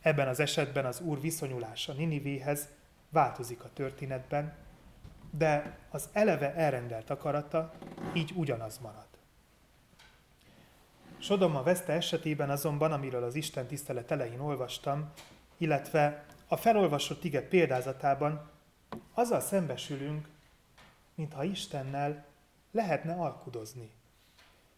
ebben 0.00 0.28
az 0.28 0.40
esetben 0.40 0.86
az 0.86 1.00
Úr 1.00 1.20
viszonyulása 1.20 1.92
Ninivéhez 1.92 2.68
változik 3.08 3.64
a 3.64 3.72
történetben, 3.72 4.56
de 5.30 5.78
az 5.90 6.08
eleve 6.12 6.54
elrendelt 6.54 7.10
akarata 7.10 7.72
így 8.14 8.32
ugyanaz 8.34 8.78
marad. 8.78 9.08
Sodoma 11.18 11.62
veszte 11.62 11.92
esetében 11.92 12.50
azonban, 12.50 12.92
amiről 12.92 13.24
az 13.24 13.34
Isten 13.34 13.66
tisztelet 13.66 14.10
elején 14.10 14.40
olvastam, 14.40 15.12
illetve 15.56 16.24
a 16.48 16.56
felolvasott 16.56 17.24
ige 17.24 17.42
példázatában, 17.42 18.50
azzal 19.14 19.40
szembesülünk, 19.40 20.28
mintha 21.20 21.44
Istennel 21.44 22.24
lehetne 22.70 23.12
alkudozni. 23.12 23.90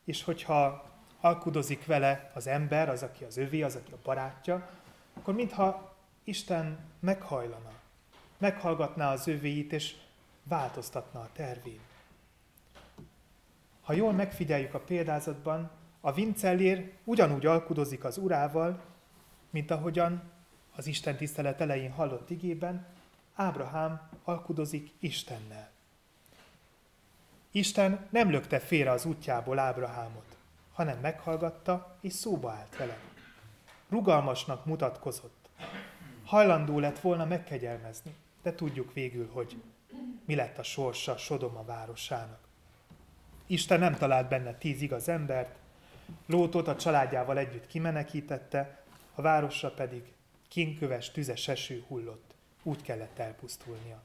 És 0.05 0.23
hogyha 0.23 0.91
alkudozik 1.21 1.87
vele 1.87 2.31
az 2.35 2.47
ember, 2.47 2.89
az, 2.89 3.03
aki 3.03 3.25
az 3.25 3.37
övé, 3.37 3.63
az, 3.63 3.77
aki 3.77 3.93
a 3.93 3.99
barátja, 4.03 4.69
akkor 5.15 5.35
mintha 5.35 5.95
Isten 6.25 6.79
meghajlana, 7.01 7.73
meghallgatná 8.39 9.13
az 9.13 9.27
övéit, 9.27 9.73
és 9.73 9.97
változtatna 10.43 11.21
a 11.21 11.29
tervén. 11.33 11.81
Ha 13.83 13.93
jól 13.93 14.13
megfigyeljük 14.13 14.75
a 14.75 14.81
példázatban, 14.81 15.71
a 16.01 16.13
vincellér 16.13 16.93
ugyanúgy 17.05 17.47
alkudozik 17.47 18.05
az 18.05 18.19
urával, 18.19 18.81
mint 19.51 19.71
ahogyan 19.71 20.23
az 20.77 20.87
Isten 20.87 21.17
tisztelet 21.17 21.61
elején 21.61 21.93
hallott 21.93 22.31
igében, 22.31 22.87
Ábrahám 23.35 24.09
alkudozik 24.25 24.93
Istennel. 24.99 25.72
Isten 27.55 28.07
nem 28.11 28.31
lökte 28.31 28.59
félre 28.59 28.91
az 28.91 29.05
útjából 29.05 29.59
Ábrahámot, 29.59 30.37
hanem 30.73 30.99
meghallgatta 30.99 31.97
és 32.01 32.13
szóba 32.13 32.51
állt 32.51 32.77
vele. 32.77 32.99
Rugalmasnak 33.89 34.65
mutatkozott. 34.65 35.49
Hajlandó 36.25 36.79
lett 36.79 37.01
volna 37.01 37.25
megkegyelmezni, 37.25 38.15
de 38.43 38.55
tudjuk 38.55 38.93
végül, 38.93 39.31
hogy 39.33 39.63
mi 40.25 40.35
lett 40.35 40.59
a 40.59 40.63
sorsa 40.63 41.17
Sodoma 41.17 41.65
városának. 41.65 42.41
Isten 43.47 43.79
nem 43.79 43.95
talált 43.95 44.29
benne 44.29 44.55
tíz 44.55 44.81
igaz 44.81 45.09
embert, 45.09 45.61
Lótot 46.27 46.69
a 46.69 46.77
családjával 46.77 47.39
együtt 47.39 47.67
kimenekítette, 47.67 48.83
a 49.15 49.23
városra 49.23 49.71
pedig 49.71 50.13
kinköves 50.49 51.11
tüzes 51.11 51.49
eső 51.49 51.85
hullott, 51.89 52.35
úgy 52.63 52.83
kellett 52.83 53.19
elpusztulnia. 53.19 54.03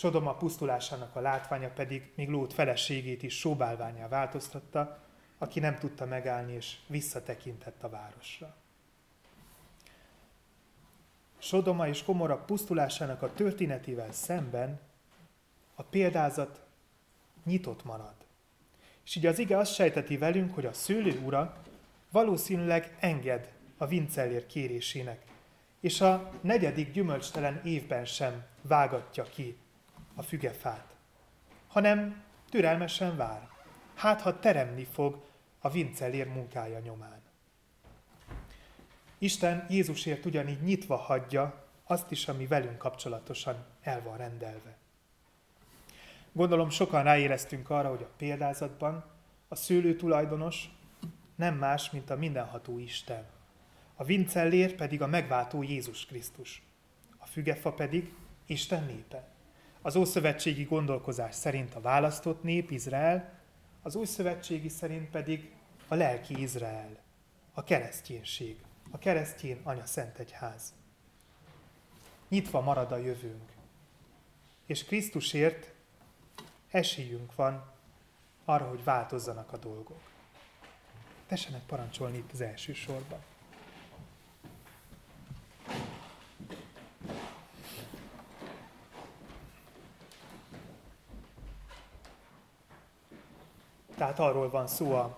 Sodoma 0.00 0.34
pusztulásának 0.34 1.16
a 1.16 1.20
látványa 1.20 1.68
pedig 1.68 2.12
még 2.14 2.28
Lót 2.28 2.52
feleségét 2.52 3.22
is 3.22 3.38
sóbálványá 3.38 4.08
változtatta, 4.08 4.98
aki 5.38 5.60
nem 5.60 5.78
tudta 5.78 6.06
megállni 6.06 6.52
és 6.52 6.76
visszatekintett 6.86 7.82
a 7.82 7.88
városra. 7.88 8.56
Sodoma 11.38 11.88
és 11.88 12.02
Komora 12.02 12.36
pusztulásának 12.36 13.22
a 13.22 13.32
történetével 13.32 14.12
szemben 14.12 14.80
a 15.74 15.82
példázat 15.82 16.60
nyitott 17.44 17.84
marad. 17.84 18.14
És 19.04 19.16
így 19.16 19.26
az 19.26 19.38
ige 19.38 19.58
azt 19.58 19.74
sejteti 19.74 20.16
velünk, 20.16 20.54
hogy 20.54 20.66
a 20.66 20.72
szőlő 20.72 21.20
ura 21.24 21.62
valószínűleg 22.10 22.96
enged 23.00 23.52
a 23.76 23.86
vincellér 23.86 24.46
kérésének, 24.46 25.24
és 25.80 26.00
a 26.00 26.32
negyedik 26.40 26.92
gyümölcstelen 26.92 27.60
évben 27.64 28.04
sem 28.04 28.44
vágatja 28.62 29.24
ki 29.24 29.58
a 30.20 30.22
fügefát, 30.22 30.96
hanem 31.68 32.22
türelmesen 32.50 33.16
vár. 33.16 33.48
Hát, 33.94 34.20
ha 34.20 34.38
teremni 34.38 34.84
fog 34.84 35.22
a 35.60 35.70
vincellér 35.70 36.28
munkája 36.28 36.78
nyomán. 36.78 37.20
Isten 39.18 39.66
Jézusért 39.68 40.24
ugyanígy 40.24 40.62
nyitva 40.62 40.96
hagyja 40.96 41.64
azt 41.84 42.10
is, 42.10 42.28
ami 42.28 42.46
velünk 42.46 42.78
kapcsolatosan 42.78 43.64
el 43.82 44.02
van 44.02 44.16
rendelve. 44.16 44.76
Gondolom 46.32 46.70
sokan 46.70 47.02
ráéreztünk 47.02 47.70
arra, 47.70 47.88
hogy 47.88 48.02
a 48.02 48.14
példázatban 48.16 49.04
a 49.48 49.54
szőlő 49.54 49.96
tulajdonos 49.96 50.70
nem 51.34 51.54
más, 51.54 51.90
mint 51.90 52.10
a 52.10 52.16
mindenható 52.16 52.78
Isten. 52.78 53.26
A 53.94 54.04
vincellér 54.04 54.74
pedig 54.74 55.02
a 55.02 55.06
megváltó 55.06 55.62
Jézus 55.62 56.06
Krisztus. 56.06 56.62
A 57.18 57.26
fügefa 57.26 57.72
pedig 57.72 58.12
Isten 58.46 58.84
népe. 58.84 59.29
Az 59.82 59.96
ószövetségi 59.96 60.64
gondolkozás 60.64 61.34
szerint 61.34 61.74
a 61.74 61.80
választott 61.80 62.42
nép 62.42 62.70
Izrael, 62.70 63.38
az 63.82 63.94
újszövetségi 63.94 64.68
szerint 64.68 65.10
pedig 65.10 65.52
a 65.88 65.94
lelki 65.94 66.40
Izrael, 66.40 66.98
a 67.52 67.64
kereszténység, 67.64 68.56
a 68.90 68.98
keresztjén 68.98 69.60
anya 69.62 69.86
szent 69.86 70.18
egyház. 70.18 70.74
Nyitva 72.28 72.60
marad 72.60 72.92
a 72.92 72.96
jövőnk, 72.96 73.52
és 74.66 74.84
Krisztusért 74.84 75.72
esélyünk 76.70 77.34
van 77.34 77.72
arra, 78.44 78.68
hogy 78.68 78.84
változzanak 78.84 79.52
a 79.52 79.56
dolgok. 79.56 80.00
Tessenek 81.26 81.62
parancsolni 81.62 82.16
itt 82.16 82.32
az 82.32 82.40
első 82.40 82.72
sorban. 82.72 83.29
Tehát 94.00 94.18
arról 94.18 94.50
van 94.50 94.66
szó 94.66 94.92
a, 94.92 95.14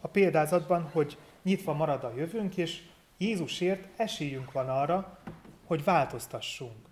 a 0.00 0.08
példázatban, 0.08 0.88
hogy 0.92 1.18
nyitva 1.42 1.72
marad 1.72 2.04
a 2.04 2.12
jövőnk, 2.16 2.56
és 2.56 2.82
Jézusért 3.16 3.88
esélyünk 3.96 4.52
van 4.52 4.68
arra, 4.68 5.18
hogy 5.64 5.84
változtassunk. 5.84 6.86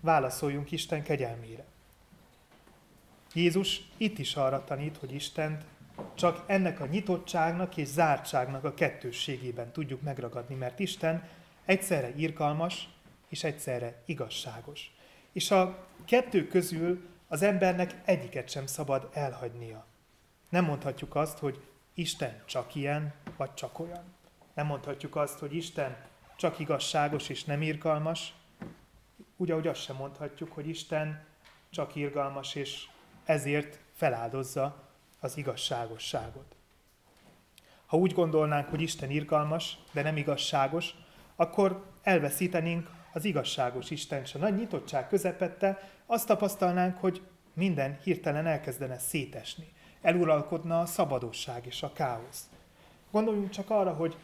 Válaszoljunk 0.00 0.70
Isten 0.70 1.02
kegyelmére. 1.02 1.64
Jézus 3.34 3.90
itt 3.96 4.18
is 4.18 4.36
arra 4.36 4.64
tanít, 4.64 4.96
hogy 4.96 5.14
Istent 5.14 5.64
csak 6.14 6.44
ennek 6.46 6.80
a 6.80 6.86
nyitottságnak 6.86 7.76
és 7.76 7.88
zártságnak 7.88 8.64
a 8.64 8.74
kettősségében 8.74 9.72
tudjuk 9.72 10.02
megragadni, 10.02 10.54
mert 10.54 10.78
Isten 10.78 11.28
egyszerre 11.64 12.12
irgalmas 12.16 12.88
és 13.28 13.44
egyszerre 13.44 14.02
igazságos. 14.04 14.94
És 15.32 15.50
a 15.50 15.86
kettő 16.04 16.46
közül 16.46 17.08
az 17.28 17.42
embernek 17.42 17.94
egyiket 18.04 18.48
sem 18.48 18.66
szabad 18.66 19.08
elhagynia. 19.12 19.88
Nem 20.50 20.64
mondhatjuk 20.64 21.14
azt, 21.14 21.38
hogy 21.38 21.60
Isten 21.94 22.42
csak 22.44 22.74
ilyen, 22.74 23.14
vagy 23.36 23.54
csak 23.54 23.78
olyan. 23.78 24.04
Nem 24.54 24.66
mondhatjuk 24.66 25.16
azt, 25.16 25.38
hogy 25.38 25.54
Isten 25.54 25.96
csak 26.36 26.58
igazságos 26.58 27.28
és 27.28 27.44
nem 27.44 27.62
irgalmas, 27.62 28.34
úgy, 29.36 29.50
ahogy 29.50 29.66
azt 29.66 29.82
sem 29.82 29.96
mondhatjuk, 29.96 30.52
hogy 30.52 30.68
Isten 30.68 31.24
csak 31.70 31.94
irgalmas 31.94 32.54
és 32.54 32.88
ezért 33.24 33.78
feláldozza 33.94 34.88
az 35.20 35.36
igazságosságot. 35.36 36.54
Ha 37.86 37.96
úgy 37.96 38.12
gondolnánk, 38.12 38.68
hogy 38.68 38.80
Isten 38.80 39.10
irgalmas, 39.10 39.78
de 39.92 40.02
nem 40.02 40.16
igazságos, 40.16 40.94
akkor 41.36 41.84
elveszítenénk 42.02 42.90
az 43.12 43.24
igazságos 43.24 43.90
Isten, 43.90 44.20
és 44.20 44.34
a 44.34 44.38
nagy 44.38 44.54
nyitottság 44.54 45.08
közepette 45.08 45.90
azt 46.06 46.26
tapasztalnánk, 46.26 46.96
hogy 46.98 47.22
minden 47.52 47.98
hirtelen 48.02 48.46
elkezdene 48.46 48.98
szétesni. 48.98 49.72
Eluralkodna 50.02 50.80
a 50.80 50.86
szabadosság 50.86 51.66
és 51.66 51.82
a 51.82 51.92
káosz. 51.92 52.48
Gondoljunk 53.10 53.50
csak 53.50 53.70
arra, 53.70 53.92
hogy 53.92 54.16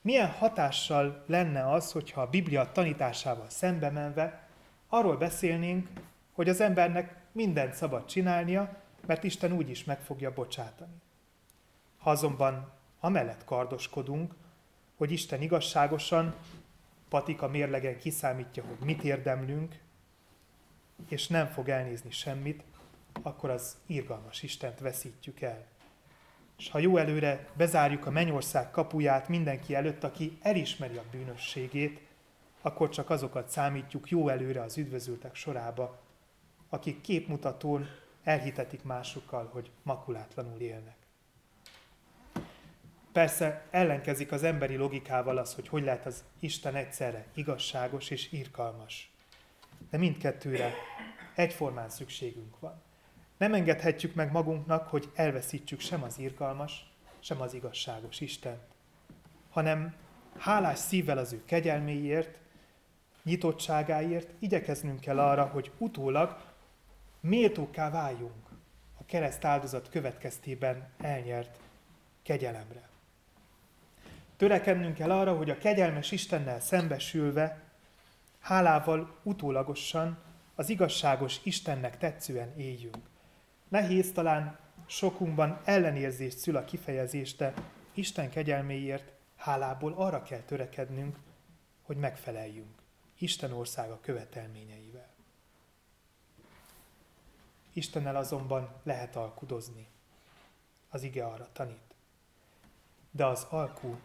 milyen 0.00 0.30
hatással 0.30 1.24
lenne 1.26 1.72
az, 1.72 1.92
hogyha 1.92 2.20
a 2.20 2.30
Biblia 2.30 2.72
tanításával 2.72 3.46
szembe 3.48 3.90
menve 3.90 4.48
arról 4.88 5.16
beszélnénk, 5.16 5.88
hogy 6.32 6.48
az 6.48 6.60
embernek 6.60 7.16
mindent 7.32 7.74
szabad 7.74 8.06
csinálnia, 8.06 8.76
mert 9.06 9.24
Isten 9.24 9.52
úgy 9.52 9.70
is 9.70 9.84
meg 9.84 10.00
fogja 10.00 10.32
bocsátani. 10.32 10.94
Ha 11.98 12.10
azonban 12.10 12.72
amellett 13.00 13.44
kardoskodunk, 13.44 14.34
hogy 14.96 15.12
Isten 15.12 15.42
igazságosan, 15.42 16.34
patika 17.08 17.48
mérlegen 17.48 17.98
kiszámítja, 17.98 18.64
hogy 18.64 18.86
mit 18.86 19.02
érdemlünk, 19.02 19.78
és 21.08 21.26
nem 21.26 21.46
fog 21.46 21.68
elnézni 21.68 22.10
semmit, 22.10 22.62
akkor 23.22 23.50
az 23.50 23.76
irgalmas 23.86 24.42
Istent 24.42 24.80
veszítjük 24.80 25.40
el. 25.40 25.66
És 26.58 26.70
ha 26.70 26.78
jó 26.78 26.96
előre 26.96 27.48
bezárjuk 27.56 28.06
a 28.06 28.10
mennyország 28.10 28.70
kapuját 28.70 29.28
mindenki 29.28 29.74
előtt, 29.74 30.04
aki 30.04 30.38
elismeri 30.42 30.96
a 30.96 31.04
bűnösségét, 31.10 32.00
akkor 32.60 32.88
csak 32.88 33.10
azokat 33.10 33.48
számítjuk 33.48 34.08
jó 34.10 34.28
előre 34.28 34.62
az 34.62 34.76
üdvözültek 34.76 35.34
sorába, 35.34 36.02
akik 36.68 37.00
képmutatón 37.00 37.88
elhitetik 38.22 38.82
másukkal, 38.82 39.48
hogy 39.52 39.70
makulátlanul 39.82 40.60
élnek. 40.60 40.96
Persze 43.12 43.66
ellenkezik 43.70 44.32
az 44.32 44.42
emberi 44.42 44.76
logikával 44.76 45.38
az, 45.38 45.54
hogy 45.54 45.68
hogy 45.68 45.84
lehet 45.84 46.06
az 46.06 46.24
Isten 46.38 46.74
egyszerre 46.74 47.26
igazságos 47.34 48.10
és 48.10 48.32
irkalmas. 48.32 49.10
De 49.90 49.98
mindkettőre 49.98 50.74
egyformán 51.34 51.88
szükségünk 51.88 52.60
van. 52.60 52.82
Nem 53.36 53.54
engedhetjük 53.54 54.14
meg 54.14 54.32
magunknak, 54.32 54.88
hogy 54.88 55.10
elveszítsük 55.14 55.80
sem 55.80 56.02
az 56.02 56.18
irgalmas, 56.18 56.92
sem 57.20 57.40
az 57.40 57.54
igazságos 57.54 58.20
Istent, 58.20 58.62
hanem 59.50 59.94
hálás 60.38 60.78
szívvel 60.78 61.18
az 61.18 61.32
ő 61.32 61.42
kegyelméért, 61.44 62.38
nyitottságáért 63.22 64.28
igyekeznünk 64.38 65.00
kell 65.00 65.18
arra, 65.18 65.44
hogy 65.44 65.70
utólag 65.78 66.36
méltóká 67.20 67.90
váljunk 67.90 68.48
a 69.00 69.04
kereszt 69.06 69.44
áldozat 69.44 69.88
következtében 69.90 70.88
elnyert 71.00 71.58
kegyelemre. 72.22 72.88
Törekednünk 74.36 74.94
kell 74.94 75.10
arra, 75.10 75.36
hogy 75.36 75.50
a 75.50 75.58
kegyelmes 75.58 76.10
Istennel 76.10 76.60
szembesülve, 76.60 77.62
hálával 78.40 79.18
utólagosan 79.22 80.18
az 80.54 80.68
igazságos 80.68 81.40
Istennek 81.42 81.98
tetszően 81.98 82.52
éljünk. 82.56 82.96
Nehéz 83.68 84.12
talán 84.12 84.58
sokunkban 84.86 85.60
ellenérzést 85.64 86.38
szül 86.38 86.56
a 86.56 86.64
kifejezés, 86.64 87.36
de 87.36 87.54
Isten 87.94 88.30
kegyelméért 88.30 89.12
hálából 89.36 89.92
arra 89.92 90.22
kell 90.22 90.40
törekednünk, 90.40 91.18
hogy 91.82 91.96
megfeleljünk 91.96 92.82
Isten 93.18 93.52
országa 93.52 94.00
követelményeivel. 94.00 95.14
Istennel 97.72 98.16
azonban 98.16 98.80
lehet 98.82 99.16
alkudozni. 99.16 99.86
Az 100.88 101.02
ige 101.02 101.24
arra 101.24 101.48
tanít. 101.52 101.94
De 103.10 103.26
az 103.26 103.46
alkú 103.50 103.98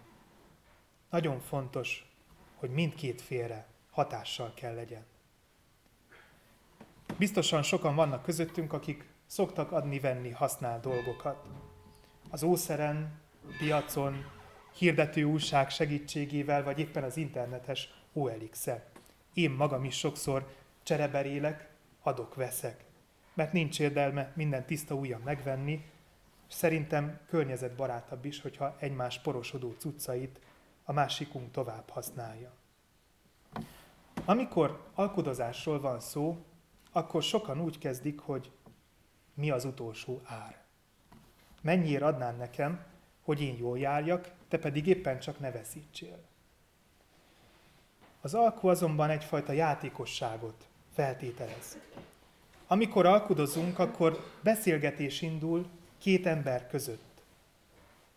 nagyon 1.09 1.39
fontos, 1.39 2.13
hogy 2.55 2.69
mindkét 2.69 3.21
félre 3.21 3.67
hatással 3.91 4.53
kell 4.53 4.73
legyen. 4.73 5.05
Biztosan 7.17 7.63
sokan 7.63 7.95
vannak 7.95 8.23
közöttünk, 8.23 8.73
akik 8.73 9.07
szoktak 9.29 9.71
adni-venni 9.71 10.29
használ 10.29 10.79
dolgokat. 10.79 11.45
Az 12.29 12.43
ószeren, 12.43 13.19
piacon, 13.57 14.25
hirdető 14.77 15.23
újság 15.23 15.69
segítségével, 15.69 16.63
vagy 16.63 16.79
éppen 16.79 17.03
az 17.03 17.17
internetes 17.17 17.93
OLX-e. 18.13 18.85
Én 19.33 19.51
magam 19.51 19.83
is 19.83 19.97
sokszor 19.97 20.47
csereberélek, 20.83 21.69
adok-veszek. 22.01 22.83
Mert 23.33 23.53
nincs 23.53 23.79
érdelme 23.79 24.31
minden 24.35 24.65
tiszta 24.65 24.95
ujjam 24.95 25.21
megvenni, 25.21 25.85
és 26.47 26.53
szerintem 26.53 27.19
környezetbarátabb 27.27 28.25
is, 28.25 28.41
hogyha 28.41 28.75
egymás 28.79 29.19
porosodó 29.19 29.75
cuccait 29.77 30.39
a 30.83 30.93
másikunk 30.93 31.51
tovább 31.51 31.89
használja. 31.89 32.51
Amikor 34.25 34.89
alkudozásról 34.93 35.79
van 35.79 35.99
szó, 35.99 36.45
akkor 36.91 37.23
sokan 37.23 37.61
úgy 37.61 37.77
kezdik, 37.77 38.19
hogy 38.19 38.51
mi 39.39 39.49
az 39.49 39.65
utolsó 39.65 40.21
ár. 40.23 40.57
Mennyiért 41.61 42.01
adnál 42.01 42.33
nekem, 42.33 42.85
hogy 43.21 43.41
én 43.41 43.57
jól 43.57 43.79
járjak, 43.79 44.31
te 44.47 44.57
pedig 44.57 44.87
éppen 44.87 45.19
csak 45.19 45.39
ne 45.39 45.51
veszítsél. 45.51 46.19
Az 48.21 48.33
alku 48.33 48.67
azonban 48.67 49.09
egyfajta 49.09 49.51
játékosságot 49.51 50.67
feltételez. 50.93 51.77
Amikor 52.67 53.05
alkudozunk, 53.05 53.79
akkor 53.79 54.31
beszélgetés 54.41 55.21
indul 55.21 55.69
két 55.97 56.25
ember 56.25 56.67
között. 56.67 57.21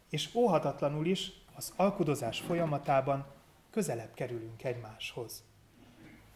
És 0.08 0.34
óhatatlanul 0.34 1.06
is 1.06 1.32
az 1.54 1.72
alkudozás 1.76 2.40
folyamatában 2.40 3.26
közelebb 3.70 4.14
kerülünk 4.14 4.64
egymáshoz. 4.64 5.42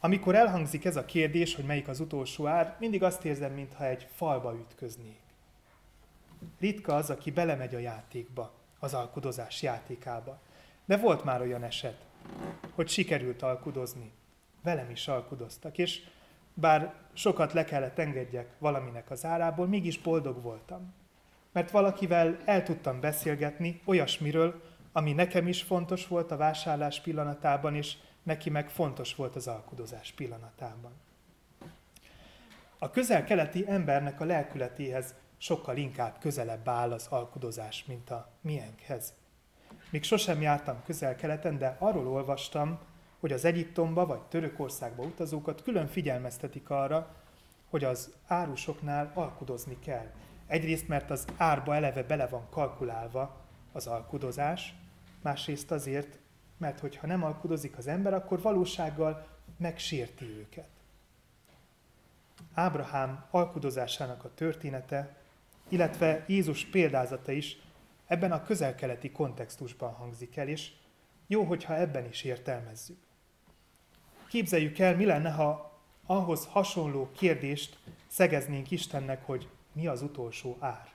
Amikor 0.00 0.34
elhangzik 0.34 0.84
ez 0.84 0.96
a 0.96 1.04
kérdés, 1.04 1.54
hogy 1.54 1.64
melyik 1.64 1.88
az 1.88 2.00
utolsó 2.00 2.46
ár, 2.46 2.76
mindig 2.80 3.02
azt 3.02 3.24
érzem, 3.24 3.52
mintha 3.52 3.86
egy 3.86 4.08
falba 4.14 4.54
ütköznék. 4.54 5.20
Ritka 6.60 6.94
az, 6.94 7.10
aki 7.10 7.30
belemegy 7.30 7.74
a 7.74 7.78
játékba, 7.78 8.52
az 8.78 8.94
alkudozás 8.94 9.62
játékába. 9.62 10.38
De 10.84 10.96
volt 10.96 11.24
már 11.24 11.40
olyan 11.40 11.62
eset, 11.62 12.06
hogy 12.74 12.88
sikerült 12.88 13.42
alkudozni. 13.42 14.12
Velem 14.62 14.90
is 14.90 15.08
alkudoztak, 15.08 15.78
és 15.78 16.02
bár 16.54 16.94
sokat 17.12 17.52
le 17.52 17.64
kellett 17.64 17.98
engedjek 17.98 18.48
valaminek 18.58 19.10
az 19.10 19.24
árából, 19.24 19.66
mégis 19.66 19.98
boldog 19.98 20.42
voltam. 20.42 20.94
Mert 21.52 21.70
valakivel 21.70 22.36
el 22.44 22.62
tudtam 22.62 23.00
beszélgetni 23.00 23.80
olyasmiről, 23.84 24.62
ami 24.92 25.12
nekem 25.12 25.48
is 25.48 25.62
fontos 25.62 26.06
volt 26.06 26.30
a 26.30 26.36
vásárlás 26.36 27.00
pillanatában, 27.00 27.74
és 27.74 27.96
neki 28.26 28.50
meg 28.50 28.70
fontos 28.70 29.14
volt 29.14 29.36
az 29.36 29.48
alkudozás 29.48 30.12
pillanatában. 30.12 30.92
A 32.78 32.90
közel-keleti 32.90 33.64
embernek 33.68 34.20
a 34.20 34.24
lelkületéhez 34.24 35.14
sokkal 35.38 35.76
inkább 35.76 36.18
közelebb 36.18 36.68
áll 36.68 36.92
az 36.92 37.06
alkudozás, 37.10 37.84
mint 37.84 38.10
a 38.10 38.30
miénkhez. 38.40 39.14
Még 39.90 40.02
sosem 40.02 40.40
jártam 40.40 40.82
közel-keleten, 40.84 41.58
de 41.58 41.76
arról 41.78 42.08
olvastam, 42.08 42.78
hogy 43.20 43.32
az 43.32 43.44
Egyiptomba 43.44 44.06
vagy 44.06 44.20
Törökországba 44.20 45.02
utazókat 45.02 45.62
külön 45.62 45.86
figyelmeztetik 45.86 46.70
arra, 46.70 47.14
hogy 47.70 47.84
az 47.84 48.14
árusoknál 48.26 49.12
alkudozni 49.14 49.78
kell. 49.78 50.10
Egyrészt, 50.46 50.88
mert 50.88 51.10
az 51.10 51.24
árba 51.36 51.74
eleve 51.74 52.02
bele 52.02 52.26
van 52.26 52.46
kalkulálva 52.50 53.36
az 53.72 53.86
alkudozás, 53.86 54.74
másrészt 55.22 55.70
azért, 55.70 56.18
mert 56.56 56.80
hogyha 56.80 57.06
nem 57.06 57.24
alkudozik 57.24 57.76
az 57.76 57.86
ember, 57.86 58.14
akkor 58.14 58.40
valósággal 58.40 59.26
megsérti 59.58 60.24
őket. 60.24 60.68
Ábrahám 62.54 63.24
alkudozásának 63.30 64.24
a 64.24 64.34
története, 64.34 65.16
illetve 65.68 66.24
Jézus 66.28 66.64
példázata 66.64 67.32
is 67.32 67.58
ebben 68.06 68.32
a 68.32 68.42
közelkeleti 68.42 69.10
kontextusban 69.10 69.92
hangzik 69.92 70.36
el, 70.36 70.48
és 70.48 70.72
jó, 71.26 71.44
hogyha 71.44 71.76
ebben 71.76 72.04
is 72.04 72.22
értelmezzük. 72.22 72.98
Képzeljük 74.28 74.78
el, 74.78 74.96
mi 74.96 75.04
lenne, 75.04 75.30
ha 75.30 75.78
ahhoz 76.06 76.46
hasonló 76.46 77.10
kérdést 77.12 77.78
szegeznénk 78.06 78.70
Istennek, 78.70 79.26
hogy 79.26 79.48
mi 79.72 79.86
az 79.86 80.02
utolsó 80.02 80.56
ár. 80.60 80.88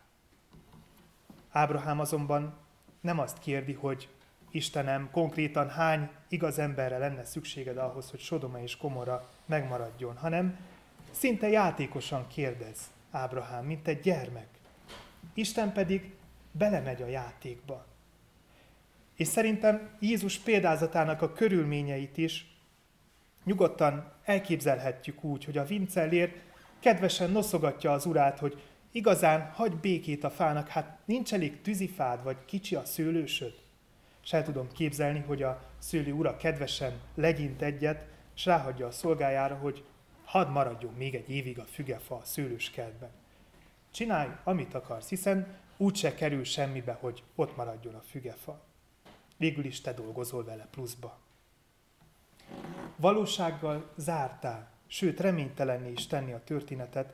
Ábrahám 1.50 2.00
azonban 2.00 2.58
nem 3.02 3.20
azt 3.20 3.40
kérdi, 3.40 3.74
hogy 3.74 4.10
Istenem, 4.52 5.10
konkrétan 5.12 5.70
hány 5.70 6.10
igaz 6.28 6.60
emberre 6.60 6.98
lenne 6.98 7.26
szükséged 7.26 7.78
ahhoz, 7.78 8.10
hogy 8.10 8.20
Sodoma 8.20 8.62
és 8.62 8.78
Komora 8.78 9.30
megmaradjon, 9.46 10.18
hanem 10.18 10.60
szinte 11.12 11.50
játékosan 11.50 12.28
kérdez 12.28 12.78
Ábrahám, 13.12 13.66
mint 13.66 13.88
egy 13.88 14.00
gyermek. 14.00 14.48
Isten 15.34 15.74
pedig 15.74 16.14
belemegy 16.52 17.02
a 17.02 17.08
játékba. 17.08 17.86
És 19.16 19.28
szerintem 19.28 19.90
Jézus 20.00 20.38
példázatának 20.38 21.22
a 21.22 21.34
körülményeit 21.34 22.18
is 22.18 22.56
nyugodtan 23.44 24.12
elképzelhetjük 24.24 25.24
úgy, 25.24 25.46
hogy 25.46 25.58
a 25.58 25.66
vincellér 25.66 26.36
kedvesen 26.80 27.32
noszogatja 27.32 27.92
az 27.92 28.06
urát, 28.06 28.40
hogy 28.40 28.62
igazán 28.92 29.52
hagy 29.52 29.76
békét 29.76 30.24
a 30.24 30.30
fának, 30.30 30.68
hát 30.68 30.98
nincs 31.06 31.34
elég 31.34 31.62
tűzifád, 31.62 32.24
vagy 32.24 32.38
kicsi 32.46 32.76
a 32.76 32.86
szőlősöd. 32.86 33.54
És 34.24 34.34
el 34.34 34.44
tudom 34.44 34.72
képzelni, 34.72 35.20
hogy 35.20 35.44
a 35.44 35.64
szőlő 35.78 36.12
ura 36.12 36.38
kedvesen 36.38 37.00
legyint 37.16 37.62
egyet, 37.62 38.06
és 38.36 38.46
ráhagyja 38.46 38.88
a 38.88 38.92
szolgájára, 38.92 39.56
hogy 39.56 39.84
hadd 40.26 40.48
maradjon 40.48 40.94
még 40.94 41.16
egy 41.16 41.30
évig 41.30 41.60
a 41.60 41.66
fügefa 41.66 42.16
a 42.16 42.24
szőlős 42.24 42.70
kertben. 42.70 43.10
Csinálj, 43.92 44.30
amit 44.44 44.74
akarsz, 44.74 45.10
hiszen 45.10 45.56
úgyse 45.78 46.14
kerül 46.14 46.44
semmibe, 46.44 46.98
hogy 47.00 47.24
ott 47.36 47.56
maradjon 47.56 47.96
a 47.96 48.02
fügefa. 48.02 48.62
Végül 49.38 49.66
is 49.66 49.82
te 49.82 49.94
dolgozol 49.94 50.44
vele 50.44 50.68
pluszba. 50.72 51.20
Valósággal 52.96 53.90
zártál, 53.96 54.70
sőt 54.88 55.20
reménytelenné 55.20 55.92
is 55.92 56.08
tenni 56.08 56.32
a 56.32 56.44
történetet, 56.44 57.14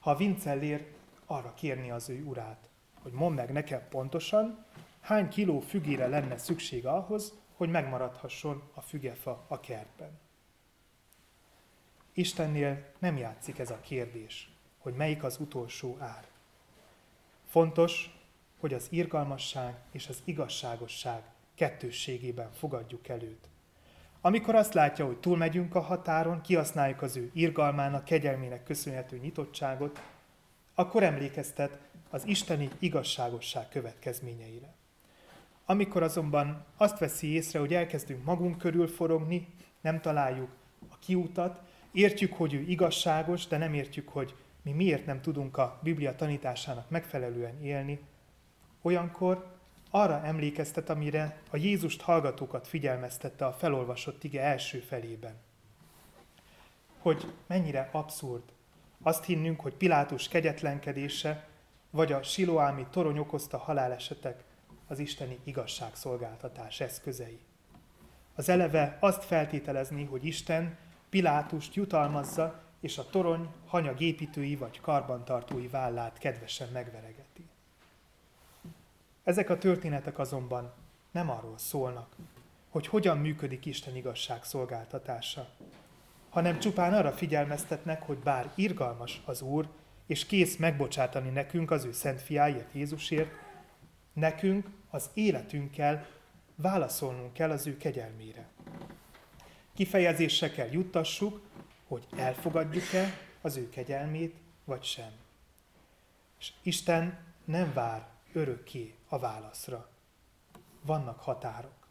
ha 0.00 0.16
Vincellér 0.16 0.86
arra 1.26 1.54
kérni 1.54 1.90
az 1.90 2.08
ő 2.08 2.22
urát, 2.24 2.68
hogy 3.02 3.12
mondd 3.12 3.34
meg 3.34 3.52
nekem 3.52 3.80
pontosan, 3.88 4.64
hány 5.04 5.28
kiló 5.28 5.60
fügére 5.60 6.06
lenne 6.06 6.36
szükség 6.38 6.86
ahhoz, 6.86 7.32
hogy 7.56 7.68
megmaradhasson 7.68 8.62
a 8.74 8.80
fügefa 8.80 9.44
a 9.48 9.60
kertben. 9.60 10.18
Istennél 12.12 12.92
nem 12.98 13.16
játszik 13.16 13.58
ez 13.58 13.70
a 13.70 13.80
kérdés, 13.80 14.50
hogy 14.78 14.94
melyik 14.94 15.22
az 15.22 15.38
utolsó 15.40 15.96
ár. 16.00 16.26
Fontos, 17.46 18.18
hogy 18.60 18.74
az 18.74 18.86
irgalmasság 18.90 19.74
és 19.90 20.08
az 20.08 20.22
igazságosság 20.24 21.22
kettősségében 21.54 22.52
fogadjuk 22.52 23.08
előtt. 23.08 23.48
Amikor 24.20 24.54
azt 24.54 24.74
látja, 24.74 25.06
hogy 25.06 25.20
túlmegyünk 25.20 25.74
a 25.74 25.80
határon, 25.80 26.40
kihasználjuk 26.40 27.02
az 27.02 27.16
ő 27.16 27.30
irgalmának, 27.34 28.04
kegyelmének 28.04 28.64
köszönhető 28.64 29.16
nyitottságot, 29.16 30.02
akkor 30.74 31.02
emlékeztet 31.02 31.78
az 32.10 32.26
isteni 32.26 32.70
igazságosság 32.78 33.68
következményeire. 33.68 34.73
Amikor 35.66 36.02
azonban 36.02 36.64
azt 36.76 36.98
veszi 36.98 37.32
észre, 37.32 37.58
hogy 37.58 37.74
elkezdünk 37.74 38.24
magunk 38.24 38.58
körül 38.58 38.88
forogni, 38.88 39.48
nem 39.80 40.00
találjuk 40.00 40.50
a 40.90 40.98
kiútat, 40.98 41.60
értjük, 41.92 42.32
hogy 42.32 42.54
ő 42.54 42.60
igazságos, 42.60 43.46
de 43.46 43.56
nem 43.56 43.74
értjük, 43.74 44.08
hogy 44.08 44.34
mi 44.62 44.72
miért 44.72 45.06
nem 45.06 45.20
tudunk 45.20 45.56
a 45.56 45.78
Biblia 45.82 46.14
tanításának 46.14 46.90
megfelelően 46.90 47.62
élni, 47.62 48.00
olyankor 48.82 49.46
arra 49.90 50.20
emlékeztet, 50.24 50.90
amire 50.90 51.40
a 51.50 51.56
Jézust 51.56 52.00
hallgatókat 52.00 52.66
figyelmeztette 52.66 53.46
a 53.46 53.52
felolvasott 53.52 54.24
ige 54.24 54.42
első 54.42 54.78
felében. 54.78 55.34
Hogy 56.98 57.32
mennyire 57.46 57.88
abszurd 57.92 58.42
azt 59.02 59.24
hinnünk, 59.24 59.60
hogy 59.60 59.74
Pilátus 59.74 60.28
kegyetlenkedése 60.28 61.48
vagy 61.90 62.12
a 62.12 62.22
siloámi 62.22 62.86
torony 62.90 63.18
okozta 63.18 63.58
halálesetek 63.58 64.44
az 64.86 64.98
isteni 64.98 65.38
igazságszolgáltatás 65.44 66.80
eszközei. 66.80 67.38
Az 68.34 68.48
eleve 68.48 68.96
azt 69.00 69.24
feltételezni, 69.24 70.04
hogy 70.04 70.24
Isten 70.24 70.76
Pilátust 71.08 71.74
jutalmazza, 71.74 72.62
és 72.80 72.98
a 72.98 73.06
torony 73.10 73.48
hanyagépítői 73.66 74.56
vagy 74.56 74.80
karbantartói 74.80 75.68
vállát 75.68 76.18
kedvesen 76.18 76.68
megveregeti. 76.72 77.46
Ezek 79.24 79.50
a 79.50 79.58
történetek 79.58 80.18
azonban 80.18 80.72
nem 81.10 81.30
arról 81.30 81.58
szólnak, 81.58 82.16
hogy 82.68 82.86
hogyan 82.86 83.18
működik 83.18 83.66
Isten 83.66 83.96
igazság 83.96 84.44
szolgáltatása, 84.44 85.48
hanem 86.30 86.58
csupán 86.58 86.94
arra 86.94 87.12
figyelmeztetnek, 87.12 88.02
hogy 88.02 88.18
bár 88.18 88.52
irgalmas 88.54 89.22
az 89.24 89.42
Úr, 89.42 89.68
és 90.06 90.26
kész 90.26 90.56
megbocsátani 90.56 91.28
nekünk 91.28 91.70
az 91.70 91.84
ő 91.84 91.92
szent 91.92 92.20
fiáért 92.20 92.72
Jézusért, 92.72 93.30
nekünk 94.14 94.66
az 94.90 95.10
életünkkel 95.14 96.06
válaszolnunk 96.54 97.32
kell 97.32 97.50
az 97.50 97.66
ő 97.66 97.76
kegyelmére. 97.76 98.48
kifejezésekkel 99.74 100.68
juttassuk, 100.72 101.40
hogy 101.86 102.06
elfogadjuk-e 102.16 103.18
az 103.40 103.56
ő 103.56 103.68
kegyelmét, 103.68 104.36
vagy 104.64 104.82
sem. 104.82 105.10
És 106.38 106.52
Isten 106.62 107.18
nem 107.44 107.72
vár 107.72 108.06
örökké 108.32 108.94
a 109.08 109.18
válaszra. 109.18 109.88
Vannak 110.82 111.20
határok. 111.20 111.88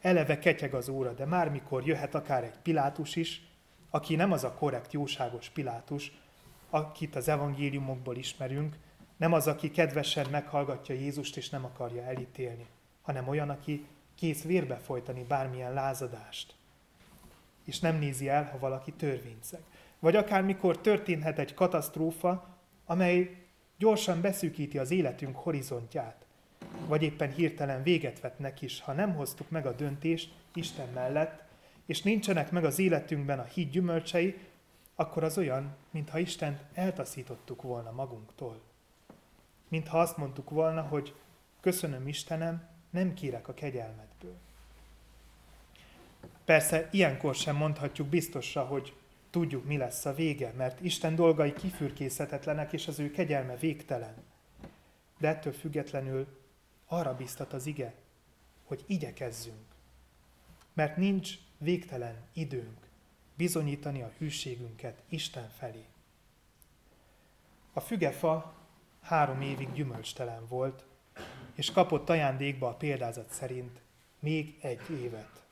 Eleve 0.00 0.38
ketyeg 0.38 0.74
az 0.74 0.88
óra, 0.88 1.12
de 1.12 1.24
már 1.24 1.50
mikor 1.50 1.86
jöhet 1.86 2.14
akár 2.14 2.44
egy 2.44 2.58
Pilátus 2.62 3.16
is, 3.16 3.42
aki 3.90 4.16
nem 4.16 4.32
az 4.32 4.44
a 4.44 4.52
korrekt, 4.52 4.92
jóságos 4.92 5.48
Pilátus, 5.48 6.12
akit 6.70 7.16
az 7.16 7.28
evangéliumokból 7.28 8.16
ismerünk, 8.16 8.76
nem 9.22 9.32
az, 9.32 9.46
aki 9.46 9.70
kedvesen 9.70 10.26
meghallgatja 10.30 10.94
Jézust 10.94 11.36
és 11.36 11.50
nem 11.50 11.64
akarja 11.64 12.02
elítélni, 12.02 12.66
hanem 13.02 13.28
olyan, 13.28 13.50
aki 13.50 13.86
kész 14.14 14.42
vérbe 14.42 14.76
folytani 14.76 15.24
bármilyen 15.28 15.72
lázadást. 15.72 16.54
És 17.64 17.80
nem 17.80 17.96
nézi 17.98 18.28
el, 18.28 18.44
ha 18.44 18.58
valaki 18.58 18.92
törvényszeg. 18.92 19.60
Vagy 19.98 20.16
akár 20.16 20.42
mikor 20.42 20.78
történhet 20.78 21.38
egy 21.38 21.54
katasztrófa, 21.54 22.58
amely 22.86 23.36
gyorsan 23.78 24.20
beszűkíti 24.20 24.78
az 24.78 24.90
életünk 24.90 25.36
horizontját, 25.36 26.24
vagy 26.86 27.02
éppen 27.02 27.32
hirtelen 27.32 27.82
véget 27.82 28.20
vetnek 28.20 28.62
is, 28.62 28.80
ha 28.80 28.92
nem 28.92 29.14
hoztuk 29.14 29.50
meg 29.50 29.66
a 29.66 29.72
döntést 29.72 30.32
Isten 30.54 30.88
mellett, 30.94 31.42
és 31.86 32.02
nincsenek 32.02 32.50
meg 32.50 32.64
az 32.64 32.78
életünkben 32.78 33.38
a 33.38 33.44
híd 33.44 33.70
gyümölcsei, 33.70 34.38
akkor 34.94 35.24
az 35.24 35.38
olyan, 35.38 35.76
mintha 35.90 36.18
Istent 36.18 36.60
eltaszítottuk 36.74 37.62
volna 37.62 37.90
magunktól. 37.90 38.71
Mintha 39.72 40.00
azt 40.00 40.16
mondtuk 40.16 40.50
volna, 40.50 40.82
hogy 40.82 41.14
köszönöm 41.60 42.08
Istenem, 42.08 42.68
nem 42.90 43.14
kérek 43.14 43.48
a 43.48 43.54
kegyelmedből. 43.54 44.36
Persze 46.44 46.88
ilyenkor 46.90 47.34
sem 47.34 47.56
mondhatjuk 47.56 48.08
biztosra, 48.08 48.64
hogy 48.64 48.94
tudjuk, 49.30 49.64
mi 49.64 49.76
lesz 49.76 50.04
a 50.04 50.14
vége, 50.14 50.52
mert 50.56 50.80
Isten 50.80 51.14
dolgai 51.14 51.52
kifürkészhetetlenek, 51.52 52.72
és 52.72 52.88
az 52.88 52.98
ő 52.98 53.10
kegyelme 53.10 53.56
végtelen. 53.56 54.14
De 55.18 55.28
ettől 55.28 55.52
függetlenül 55.52 56.26
arra 56.86 57.16
biztat 57.16 57.52
az 57.52 57.66
ige, 57.66 57.94
hogy 58.64 58.84
igyekezzünk. 58.86 59.66
Mert 60.72 60.96
nincs 60.96 61.34
végtelen 61.58 62.16
időnk 62.32 62.78
bizonyítani 63.34 64.02
a 64.02 64.12
hűségünket 64.18 65.02
Isten 65.08 65.48
felé. 65.58 65.84
A 67.72 67.80
fügefa 67.80 68.60
három 69.02 69.40
évig 69.40 69.72
gyümölcstelen 69.72 70.46
volt, 70.48 70.84
és 71.54 71.70
kapott 71.70 72.08
ajándékba 72.08 72.68
a 72.68 72.74
példázat 72.74 73.30
szerint 73.30 73.80
még 74.18 74.58
egy 74.60 74.90
évet. 74.90 75.44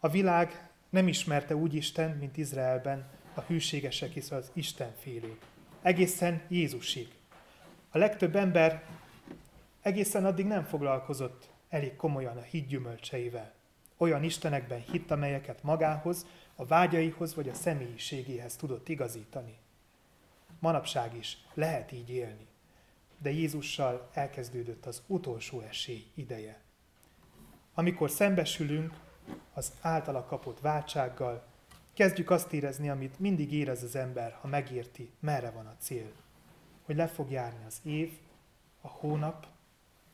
A 0.00 0.08
világ 0.08 0.68
nem 0.88 1.08
ismerte 1.08 1.56
úgy 1.56 1.74
Isten, 1.74 2.10
mint 2.10 2.36
Izraelben 2.36 3.08
a 3.34 3.40
hűségesek 3.40 4.14
és 4.14 4.30
az 4.30 4.50
Isten 4.52 4.94
félők. 4.98 5.42
Egészen 5.82 6.42
Jézusig. 6.48 7.08
A 7.90 7.98
legtöbb 7.98 8.36
ember 8.36 8.84
egészen 9.82 10.24
addig 10.24 10.46
nem 10.46 10.64
foglalkozott 10.64 11.48
elég 11.68 11.96
komolyan 11.96 12.36
a 12.36 12.40
híd 12.40 12.66
gyümölcseivel. 12.66 13.52
Olyan 13.96 14.22
istenekben 14.22 14.84
hitt, 14.90 15.10
amelyeket 15.10 15.62
magához, 15.62 16.26
a 16.54 16.66
vágyaihoz 16.66 17.34
vagy 17.34 17.48
a 17.48 17.54
személyiségéhez 17.54 18.56
tudott 18.56 18.88
igazítani. 18.88 19.58
Manapság 20.58 21.16
is 21.16 21.38
lehet 21.54 21.92
így 21.92 22.10
élni. 22.10 22.46
De 23.18 23.30
Jézussal 23.30 24.08
elkezdődött 24.12 24.86
az 24.86 25.02
utolsó 25.06 25.60
esély 25.60 26.06
ideje. 26.14 26.60
Amikor 27.74 28.10
szembesülünk 28.10 28.94
az 29.54 29.72
általa 29.80 30.24
kapott 30.24 30.60
váltsággal, 30.60 31.44
kezdjük 31.94 32.30
azt 32.30 32.52
érezni, 32.52 32.90
amit 32.90 33.18
mindig 33.18 33.52
érez 33.52 33.82
az 33.82 33.96
ember, 33.96 34.38
ha 34.40 34.48
megérti, 34.48 35.10
merre 35.20 35.50
van 35.50 35.66
a 35.66 35.76
cél. 35.78 36.12
Hogy 36.84 36.96
le 36.96 37.06
fog 37.06 37.30
járni 37.30 37.64
az 37.66 37.80
év, 37.82 38.18
a 38.80 38.88
hónap, 38.88 39.46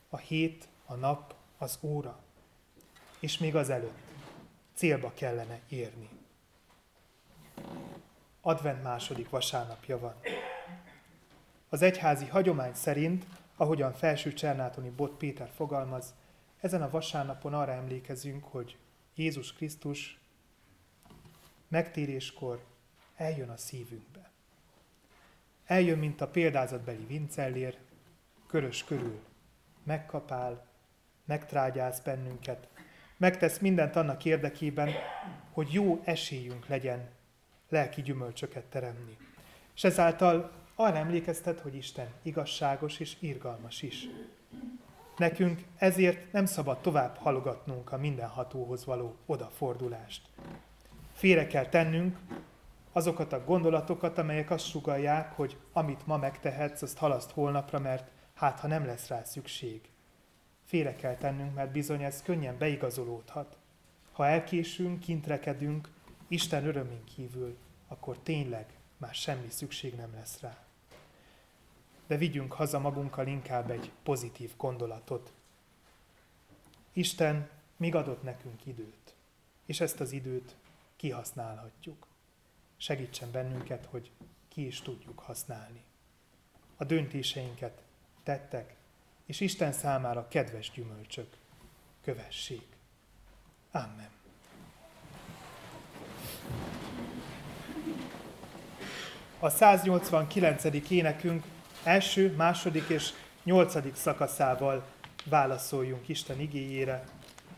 a 0.09 0.17
hét, 0.17 0.67
a 0.85 0.93
nap, 0.93 1.35
az 1.57 1.77
óra. 1.81 2.19
És 3.19 3.37
még 3.37 3.55
az 3.55 3.69
előtt 3.69 3.97
célba 4.73 5.11
kellene 5.13 5.59
érni. 5.69 6.09
Advent 8.45 8.83
második 8.83 9.29
vasárnapja 9.29 9.99
van. 9.99 10.15
Az 11.69 11.81
egyházi 11.81 12.25
hagyomány 12.25 12.73
szerint, 12.73 13.25
ahogyan 13.55 13.93
felső 13.93 14.33
Csernátoni 14.33 14.89
Bot 14.89 15.17
Péter 15.17 15.49
fogalmaz, 15.55 16.13
ezen 16.59 16.81
a 16.81 16.89
vasárnapon 16.89 17.53
arra 17.53 17.71
emlékezünk, 17.71 18.43
hogy 18.43 18.77
Jézus 19.15 19.53
Krisztus 19.53 20.19
megtéréskor 21.67 22.63
eljön 23.15 23.49
a 23.49 23.57
szívünkbe. 23.57 24.31
Eljön, 25.65 25.97
mint 25.97 26.21
a 26.21 26.27
példázatbeli 26.27 27.05
vincellér, 27.05 27.77
körös 28.47 28.83
körül, 28.83 29.19
megkapál, 29.83 30.67
megtrágyász 31.25 31.99
bennünket, 31.99 32.67
megtesz 33.17 33.59
mindent 33.59 33.95
annak 33.95 34.25
érdekében, 34.25 34.89
hogy 35.51 35.73
jó 35.73 36.01
esélyünk 36.03 36.67
legyen 36.67 37.21
lelki 37.73 38.01
gyümölcsöket 38.01 38.63
teremni. 38.63 39.17
És 39.75 39.83
ezáltal 39.83 40.51
arra 40.75 40.97
emlékeztet, 40.97 41.59
hogy 41.59 41.75
Isten 41.75 42.07
igazságos 42.21 42.99
és 42.99 43.15
irgalmas 43.19 43.81
is. 43.81 44.07
Nekünk 45.17 45.61
ezért 45.77 46.31
nem 46.31 46.45
szabad 46.45 46.81
tovább 46.81 47.17
halogatnunk 47.17 47.91
a 47.91 47.97
mindenhatóhoz 47.97 48.85
való 48.85 49.15
odafordulást. 49.25 50.29
Félre 51.13 51.47
kell 51.47 51.65
tennünk 51.65 52.17
azokat 52.91 53.33
a 53.33 53.43
gondolatokat, 53.43 54.17
amelyek 54.17 54.51
azt 54.51 54.69
sugalják, 54.69 55.31
hogy 55.35 55.57
amit 55.71 56.07
ma 56.07 56.17
megtehetsz, 56.17 56.81
azt 56.81 56.97
halaszt 56.97 57.31
holnapra, 57.31 57.79
mert 57.79 58.09
hát 58.33 58.59
ha 58.59 58.67
nem 58.67 58.85
lesz 58.85 59.07
rá 59.07 59.23
szükség. 59.23 59.81
Félre 60.65 60.95
kell 60.95 61.15
tennünk, 61.15 61.53
mert 61.53 61.71
bizony 61.71 62.03
ez 62.03 62.21
könnyen 62.21 62.57
beigazolódhat. 62.57 63.57
Ha 64.11 64.27
elkésünk, 64.27 64.99
kintrekedünk, 64.99 65.89
Isten 66.33 66.65
örömén 66.65 67.03
kívül, 67.15 67.57
akkor 67.87 68.17
tényleg 68.17 68.73
már 68.97 69.13
semmi 69.13 69.49
szükség 69.49 69.95
nem 69.95 70.13
lesz 70.13 70.39
rá 70.39 70.63
de 72.07 72.17
vigyünk 72.17 72.53
haza 72.53 72.79
magunkkal 72.79 73.27
inkább 73.27 73.69
egy 73.71 73.91
pozitív 74.03 74.51
gondolatot. 74.57 75.33
Isten 76.93 77.49
még 77.77 77.95
adott 77.95 78.23
nekünk 78.23 78.65
időt, 78.65 79.15
és 79.65 79.79
ezt 79.79 79.99
az 79.99 80.11
időt 80.11 80.55
kihasználhatjuk. 80.95 82.07
Segítsen 82.77 83.31
bennünket, 83.31 83.85
hogy 83.85 84.11
ki 84.47 84.65
is 84.65 84.81
tudjuk 84.81 85.19
használni. 85.19 85.83
A 86.77 86.83
döntéseinket 86.83 87.81
tettek, 88.23 88.75
és 89.25 89.39
Isten 89.39 89.71
számára 89.71 90.27
kedves 90.27 90.71
gyümölcsök 90.71 91.37
kövessék. 92.01 92.75
Amen. 93.71 94.22
A 99.39 99.49
189. 99.49 100.63
énekünk 100.89 101.43
első, 101.83 102.33
második 102.37 102.89
és 102.89 103.09
nyolcadik 103.43 103.95
szakaszával 103.95 104.83
válaszoljunk 105.25 106.07
Isten 106.07 106.39
igéjére. 106.39 107.03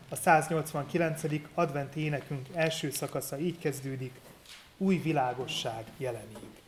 A 0.10 0.16
189. 0.16 1.22
adventi 1.54 2.00
énekünk 2.00 2.48
első 2.54 2.90
szakasza 2.90 3.40
így 3.40 3.58
kezdődik, 3.60 4.14
új 4.78 4.98
világosság 4.98 5.84
jelenik. 5.98 6.64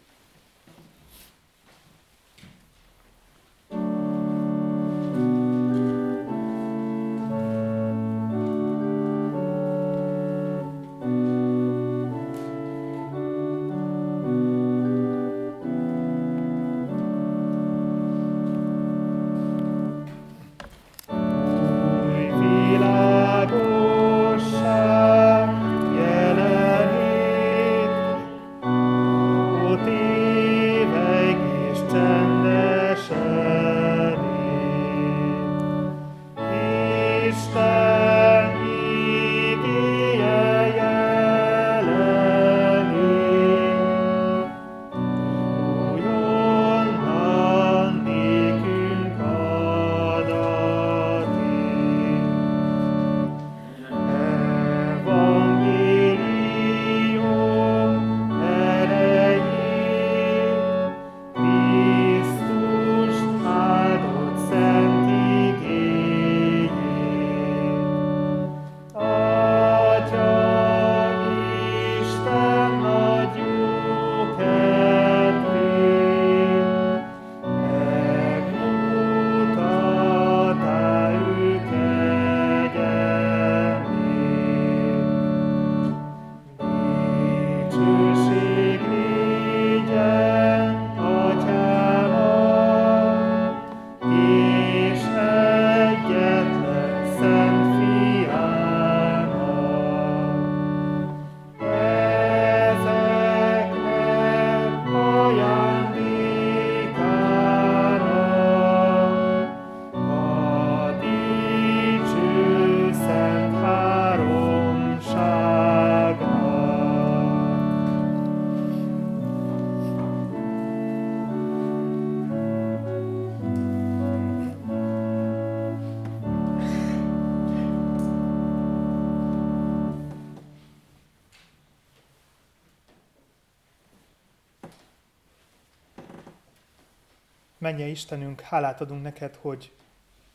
Menje 137.67 137.85
Istenünk, 137.85 138.41
hálát 138.41 138.81
adunk 138.81 139.03
neked, 139.03 139.35
hogy 139.35 139.71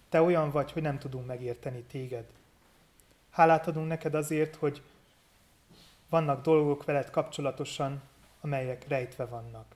te 0.09 0.23
olyan 0.23 0.51
vagy, 0.51 0.73
hogy 0.73 0.83
nem 0.83 0.99
tudunk 0.99 1.27
megérteni 1.27 1.83
téged. 1.83 2.25
Hálát 3.31 3.67
adunk 3.67 3.89
neked 3.89 4.15
azért, 4.15 4.57
hogy 4.57 4.83
vannak 6.09 6.43
dolgok 6.43 6.85
veled 6.85 7.11
kapcsolatosan, 7.11 8.03
amelyek 8.41 8.89
rejtve 8.89 9.25
vannak. 9.25 9.75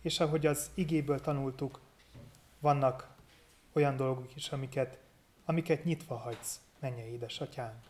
És 0.00 0.20
ahogy 0.20 0.46
az 0.46 0.70
igéből 0.74 1.20
tanultuk, 1.20 1.80
vannak 2.58 3.08
olyan 3.72 3.96
dolgok 3.96 4.36
is, 4.36 4.48
amiket, 4.48 4.98
amiket 5.44 5.84
nyitva 5.84 6.16
hagysz, 6.16 6.60
menje 6.78 7.06
édesatyánk. 7.06 7.84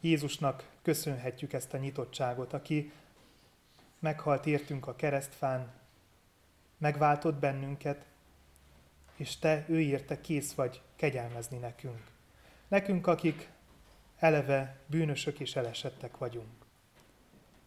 Jézusnak 0.00 0.68
köszönhetjük 0.82 1.52
ezt 1.52 1.74
a 1.74 1.78
nyitottságot, 1.78 2.52
aki 2.52 2.92
meghalt 3.98 4.46
értünk 4.46 4.86
a 4.86 4.96
keresztfán, 4.96 5.80
megváltott 6.82 7.34
bennünket, 7.34 8.06
és 9.16 9.38
te 9.38 9.64
ő 9.68 9.80
érte 9.80 10.20
kész 10.20 10.52
vagy 10.52 10.82
kegyelmezni 10.96 11.58
nekünk. 11.58 12.10
Nekünk, 12.68 13.06
akik 13.06 13.50
eleve 14.18 14.80
bűnösök 14.86 15.40
és 15.40 15.56
elesettek 15.56 16.18
vagyunk. 16.18 16.64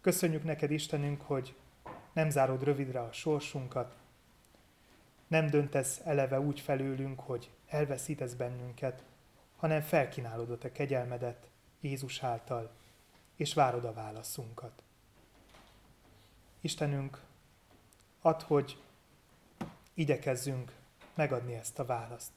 Köszönjük 0.01 0.43
neked, 0.43 0.71
Istenünk, 0.71 1.21
hogy 1.21 1.55
nem 2.13 2.29
zárod 2.29 2.63
rövidre 2.63 2.99
a 2.99 3.11
sorsunkat, 3.11 3.95
nem 5.27 5.47
döntesz 5.47 6.01
eleve 6.03 6.39
úgy 6.39 6.59
felőlünk, 6.59 7.19
hogy 7.19 7.51
elveszítesz 7.67 8.33
bennünket, 8.33 9.03
hanem 9.55 9.81
felkínálod 9.81 10.49
a 10.51 10.57
te 10.57 10.71
kegyelmedet 10.71 11.49
Jézus 11.79 12.23
által, 12.23 12.71
és 13.35 13.53
várod 13.53 13.85
a 13.85 13.93
válaszunkat. 13.93 14.83
Istenünk, 16.61 17.21
add, 18.21 18.43
hogy 18.43 18.83
igyekezzünk 19.95 20.71
megadni 21.15 21.53
ezt 21.53 21.79
a 21.79 21.85
választ. 21.85 22.31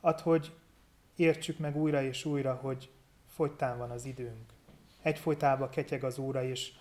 Add, 0.00 0.20
hogy 0.20 0.52
értsük 1.16 1.58
meg 1.58 1.76
újra 1.76 2.02
és 2.02 2.24
újra, 2.24 2.54
hogy 2.54 2.90
fogytán 3.26 3.78
van 3.78 3.90
az 3.90 4.04
időnk. 4.04 4.52
Egyfolytában 5.02 5.68
ketyeg 5.68 6.04
az 6.04 6.18
óra, 6.18 6.42
és 6.42 6.72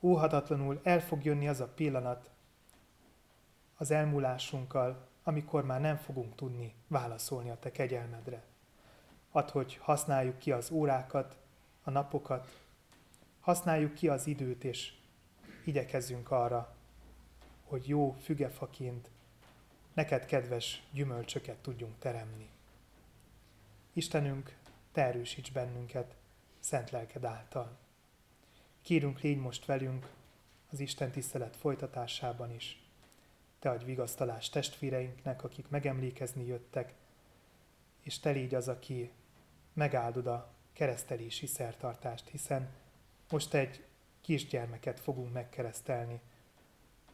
óhatatlanul 0.00 0.80
el 0.82 1.00
fog 1.00 1.24
jönni 1.24 1.48
az 1.48 1.60
a 1.60 1.68
pillanat 1.68 2.30
az 3.76 3.90
elmúlásunkkal, 3.90 5.08
amikor 5.22 5.64
már 5.64 5.80
nem 5.80 5.96
fogunk 5.96 6.34
tudni 6.34 6.74
válaszolni 6.86 7.50
a 7.50 7.58
te 7.58 7.70
kegyelmedre. 7.70 8.42
Add, 9.30 9.50
hogy 9.50 9.76
használjuk 9.76 10.38
ki 10.38 10.52
az 10.52 10.70
órákat, 10.70 11.36
a 11.82 11.90
napokat, 11.90 12.56
használjuk 13.40 13.94
ki 13.94 14.08
az 14.08 14.26
időt, 14.26 14.64
és 14.64 14.92
igyekezzünk 15.64 16.30
arra, 16.30 16.74
hogy 17.64 17.88
jó 17.88 18.16
fügefaként 18.20 19.10
neked 19.92 20.24
kedves 20.24 20.82
gyümölcsöket 20.90 21.56
tudjunk 21.56 21.98
teremni. 21.98 22.48
Istenünk, 23.92 24.56
Te 24.92 25.02
erősíts 25.02 25.52
bennünket 25.52 26.14
szent 26.60 26.90
lelked 26.90 27.24
által. 27.24 27.76
Kérünk, 28.82 29.20
légy 29.20 29.38
most 29.38 29.64
velünk 29.64 30.10
az 30.70 30.80
Isten 30.80 31.10
tisztelet 31.10 31.56
folytatásában 31.56 32.54
is. 32.54 32.80
Te 33.58 33.70
adj 33.70 33.84
vigasztalást 33.84 34.52
testvéreinknek, 34.52 35.44
akik 35.44 35.68
megemlékezni 35.68 36.46
jöttek, 36.46 36.94
és 38.00 38.18
Te 38.18 38.30
légy 38.30 38.54
az, 38.54 38.68
aki 38.68 39.10
megáldod 39.72 40.26
a 40.26 40.52
keresztelési 40.72 41.46
szertartást, 41.46 42.28
hiszen 42.28 42.70
most 43.30 43.54
egy 43.54 43.84
kisgyermeket 44.20 45.00
fogunk 45.00 45.32
megkeresztelni, 45.32 46.20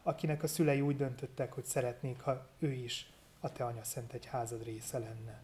akinek 0.09 0.43
a 0.43 0.47
szülei 0.47 0.81
úgy 0.81 0.95
döntöttek, 0.95 1.53
hogy 1.53 1.65
szeretnék, 1.65 2.21
ha 2.21 2.47
ő 2.59 2.71
is 2.71 3.11
a 3.39 3.51
Te 3.51 3.65
Anya 3.65 3.83
Szent 3.83 4.13
Egyházad 4.13 4.63
része 4.63 4.99
lenne. 4.99 5.41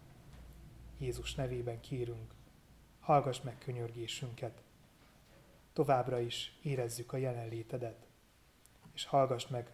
Jézus 0.98 1.36
nevében 1.36 1.80
kérünk, 1.80 2.34
hallgass 3.00 3.42
meg 3.42 3.58
könyörgésünket. 3.58 4.62
Továbbra 5.74 6.20
is 6.20 6.60
érezzük 6.62 7.14
a 7.14 7.18
jelenlétedet, 7.18 8.08
és 8.94 9.06
hallgass 9.06 9.48
meg 9.48 9.72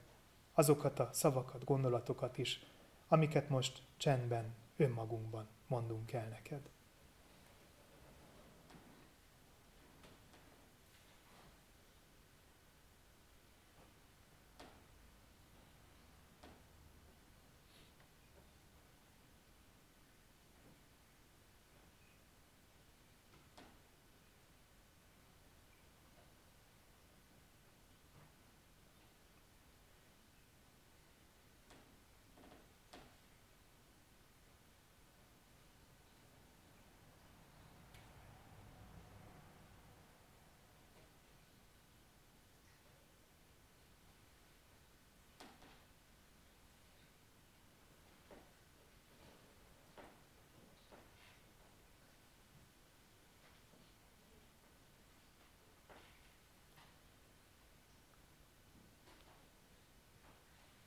azokat 0.53 0.99
a 0.99 1.09
szavakat, 1.13 1.63
gondolatokat 1.63 2.37
is, 2.37 2.65
amiket 3.07 3.49
most 3.49 3.81
csendben, 3.97 4.55
önmagunkban 4.77 5.47
mondunk 5.67 6.11
el 6.11 6.27
neked. 6.27 6.69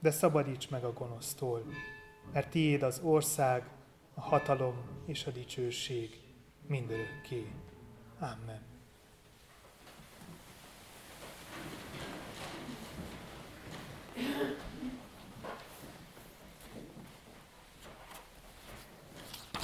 de 0.00 0.10
szabadíts 0.10 0.70
meg 0.70 0.84
a 0.84 0.92
gonosztól, 0.92 1.64
mert 2.32 2.50
tiéd 2.50 2.82
az 2.82 3.00
ország, 3.02 3.68
a 4.14 4.20
hatalom 4.20 4.74
és 5.06 5.26
a 5.26 5.30
dicsőség 5.30 6.20
mindörökké. 6.66 7.46
Amen. 8.18 8.68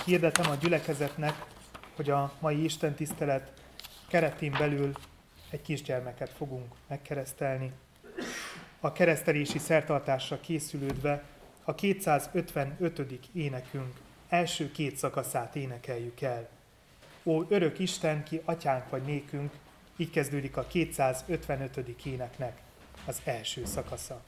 Hirdetem 0.04 0.50
a 0.50 0.54
gyülekezetnek, 0.54 1.46
hogy 1.96 2.10
a 2.10 2.32
mai 2.40 2.64
Isten 2.64 2.94
tisztelet 2.94 3.52
keretén 4.08 4.50
belül 4.58 4.92
egy 5.50 5.62
kisgyermeket 5.62 6.30
fogunk 6.30 6.74
megkeresztelni 6.88 7.72
a 8.86 8.92
keresztelési 8.92 9.58
szertartásra 9.58 10.40
készülődve 10.40 11.22
a 11.64 11.74
255. 11.74 13.28
énekünk 13.32 13.94
első 14.28 14.70
két 14.72 14.96
szakaszát 14.96 15.56
énekeljük 15.56 16.20
el. 16.20 16.48
Ó, 17.24 17.42
örök 17.48 17.78
Isten, 17.78 18.24
ki 18.24 18.40
atyánk 18.44 18.90
vagy 18.90 19.02
nékünk, 19.02 19.52
így 19.96 20.10
kezdődik 20.10 20.56
a 20.56 20.66
255. 20.66 21.76
éneknek 22.04 22.60
az 23.06 23.20
első 23.24 23.64
szakasza. 23.64 24.22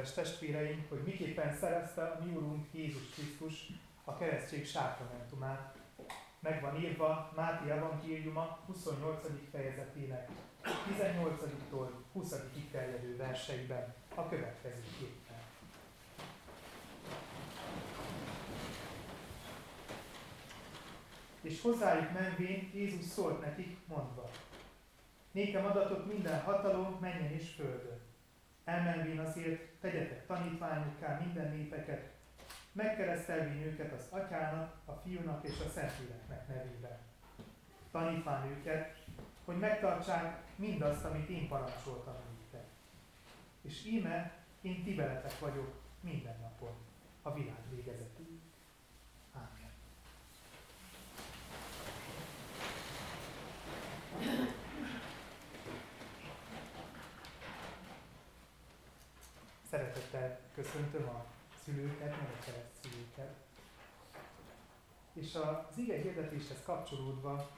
Kedves 0.00 0.14
testvéreim, 0.14 0.86
hogy 0.88 1.02
miképpen 1.04 1.56
szerezte 1.56 2.02
a 2.02 2.24
mi 2.24 2.34
Úrunk 2.34 2.66
Jézus 2.72 3.10
Krisztus 3.14 3.66
a 4.04 4.16
keresztség 4.16 4.66
sákramentumát. 4.66 5.78
Meg 6.40 6.60
van 6.60 6.80
írva 6.80 7.32
Máté 7.36 7.70
evangéliuma 7.70 8.58
28. 8.66 9.26
fejezetének 9.50 10.28
18-tól 10.62 11.88
20. 12.12 12.34
terjedő 12.70 13.16
verseiben 13.16 13.94
a 14.14 14.28
következő 14.28 14.82
képpen. 14.98 15.38
És 21.40 21.60
hozzájuk 21.60 22.12
menvén 22.12 22.70
Jézus 22.74 23.04
szólt 23.04 23.40
nekik, 23.40 23.76
mondva, 23.86 24.30
Nékem 25.32 25.64
adatot 25.64 26.06
minden 26.06 26.40
hatalom 26.40 26.96
menjen 27.00 27.32
és 27.32 27.48
földön. 27.56 28.09
Elmenvén 28.70 29.18
azért 29.18 29.60
tegyetek 29.80 30.26
tanítványokká 30.26 31.20
minden 31.24 31.56
népeket, 31.56 32.10
megkeresztelvén 32.72 33.62
őket 33.62 33.92
az 33.92 34.06
atyának, 34.10 34.74
a 34.84 34.92
fiúnak 34.92 35.48
és 35.48 35.60
a 35.66 35.68
szentléleknek 35.68 36.48
nevében. 36.48 36.98
Tanítván 37.90 38.46
őket, 38.46 39.04
hogy 39.44 39.58
megtartsák 39.58 40.42
mindazt, 40.56 41.04
amit 41.04 41.28
én 41.28 41.48
parancsoltam 41.48 42.14
nektek. 42.14 42.68
És 43.62 43.84
íme, 43.86 44.32
én 44.60 44.84
ti 44.84 44.94
veletek 44.94 45.38
vagyok 45.38 45.80
minden 46.00 46.36
napon, 46.40 46.74
a 47.22 47.34
világ 47.34 47.62
végezetéig. 47.70 48.40
Ámen. 49.32 49.70
Szeretettel 59.70 60.38
köszöntöm 60.54 61.08
a 61.08 61.24
szülőket, 61.64 62.10
meg 62.10 62.28
a 62.46 62.78
szülőket. 62.82 63.34
És 65.12 65.34
az 65.34 65.78
ige 65.78 65.96
hirdetéshez 65.96 66.62
kapcsolódva 66.64 67.50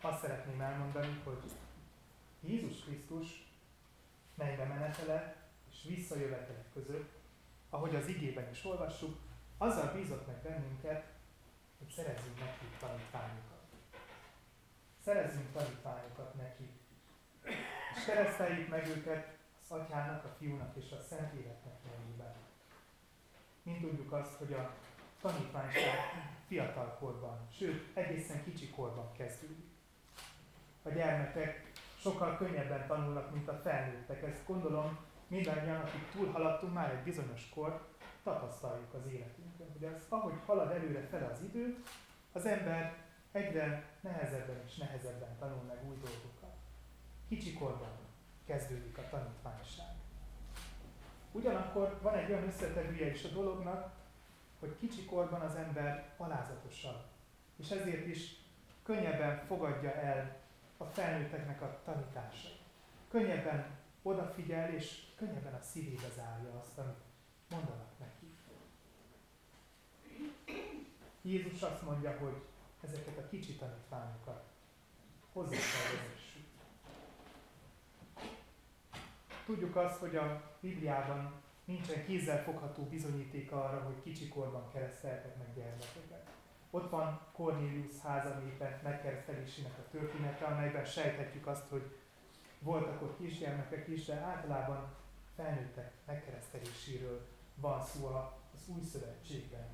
azt 0.00 0.20
szeretném 0.20 0.60
elmondani, 0.60 1.20
hogy 1.24 1.42
Jézus 2.40 2.84
Krisztus 2.84 3.52
mennybe 4.34 4.64
menetele 4.64 5.36
és 5.70 5.84
visszajövetele 5.88 6.64
között, 6.72 7.10
ahogy 7.70 7.94
az 7.94 8.06
igében 8.06 8.50
is 8.50 8.64
olvassuk, 8.64 9.18
azzal 9.58 9.92
bízott 9.92 10.26
meg 10.26 10.36
bennünket, 10.36 11.04
hogy 11.78 11.88
szerezzünk 11.88 12.38
neki 12.38 12.66
tanítványokat. 12.80 13.62
Szerezzünk 15.04 15.52
tanítványokat 15.52 16.34
neki. 16.34 16.70
És 17.96 18.04
kereszteljük 18.04 18.68
meg 18.68 18.86
őket 18.86 19.37
Atyának, 19.70 20.24
a 20.24 20.34
Fiúnak 20.38 20.76
és 20.76 20.92
a 20.92 21.00
Szent 21.08 21.32
Életnek 21.32 21.74
nevében. 21.84 22.34
Mint 23.62 23.80
tudjuk 23.80 24.12
azt, 24.12 24.34
hogy 24.34 24.52
a 24.52 24.70
tanítványság 25.20 25.98
fiatal 26.46 26.96
korban, 27.00 27.38
sőt, 27.52 27.96
egészen 27.96 28.44
kicsi 28.44 28.70
korban 28.70 29.12
kezdődik. 29.12 29.66
A 30.82 30.88
gyermekek 30.88 31.70
sokkal 31.98 32.36
könnyebben 32.36 32.86
tanulnak, 32.86 33.32
mint 33.32 33.48
a 33.48 33.60
felnőttek. 33.62 34.22
Ezt 34.22 34.46
gondolom 34.46 34.98
mindannyian, 35.26 35.80
akik 35.80 36.10
túlhaladtunk 36.10 36.72
már 36.72 36.90
egy 36.90 37.02
bizonyos 37.02 37.48
kor, 37.48 37.86
tapasztaljuk 38.22 38.94
az 38.94 39.12
életünkben, 39.12 39.68
hogy 39.72 39.84
az, 39.84 40.06
ahogy 40.08 40.34
halad 40.46 40.70
előre 40.70 41.06
fel 41.06 41.30
az 41.32 41.42
idő, 41.42 41.84
az 42.32 42.46
ember 42.46 42.96
egyre 43.32 43.84
nehezebben 44.00 44.62
és 44.66 44.76
nehezebben 44.76 45.36
tanul 45.38 45.62
meg 45.62 45.78
új 45.88 45.96
dolgokat. 45.96 46.56
Kicsi 47.28 47.52
korban 47.52 48.07
kezdődik 48.48 48.98
a 48.98 49.08
tanítványság. 49.10 49.94
Ugyanakkor 51.32 51.98
van 52.02 52.14
egy 52.14 52.30
olyan 52.30 52.46
összetevője 52.46 53.10
is 53.10 53.24
a 53.24 53.28
dolognak, 53.28 53.92
hogy 54.60 54.76
kicsi 54.78 55.04
korban 55.04 55.40
az 55.40 55.54
ember 55.54 56.14
alázatosabb, 56.16 57.02
és 57.56 57.70
ezért 57.70 58.06
is 58.06 58.36
könnyebben 58.82 59.46
fogadja 59.46 59.94
el 59.94 60.36
a 60.76 60.84
felnőtteknek 60.84 61.62
a 61.62 61.80
tanításait. 61.84 62.60
Könnyebben 63.10 63.76
odafigyel, 64.02 64.74
és 64.74 65.02
könnyebben 65.16 65.54
a 65.54 65.62
szívébe 65.62 66.08
zárja 66.16 66.60
azt, 66.60 66.78
amit 66.78 67.02
mondanak 67.50 67.98
neki. 67.98 68.36
Jézus 71.22 71.62
azt 71.62 71.82
mondja, 71.82 72.18
hogy 72.18 72.42
ezeket 72.80 73.18
a 73.18 73.28
kicsi 73.28 73.56
tanítványokat 73.56 74.44
hozzá 75.32 75.56
kell 75.56 76.27
Tudjuk 79.48 79.76
azt, 79.76 79.98
hogy 79.98 80.16
a 80.16 80.42
Bibliában 80.60 81.32
nincsen 81.64 82.04
kézzel 82.04 82.42
fogható 82.42 82.82
bizonyítéka 82.82 83.64
arra, 83.64 83.80
hogy 83.80 84.02
kicsikorban 84.02 84.70
kereszteltek 84.72 85.36
meg 85.36 85.54
gyermekeket. 85.54 86.26
Ott 86.70 86.90
van 86.90 87.20
Cornelius 87.32 88.00
házanépe 88.02 88.80
megkeresztelésének 88.82 89.72
a 89.78 89.90
története, 89.90 90.44
amelyben 90.44 90.84
sejthetjük 90.84 91.46
azt, 91.46 91.68
hogy 91.68 91.96
voltak 92.58 93.02
ott 93.02 93.18
kisgyermekek 93.18 93.88
is, 93.88 94.04
de 94.04 94.14
általában 94.14 94.94
felnőttek 95.36 95.92
megkereszteléséről 96.06 97.26
van 97.54 97.82
szó 97.84 98.06
az 98.06 98.68
új 98.76 98.82
szövetségben. 98.82 99.66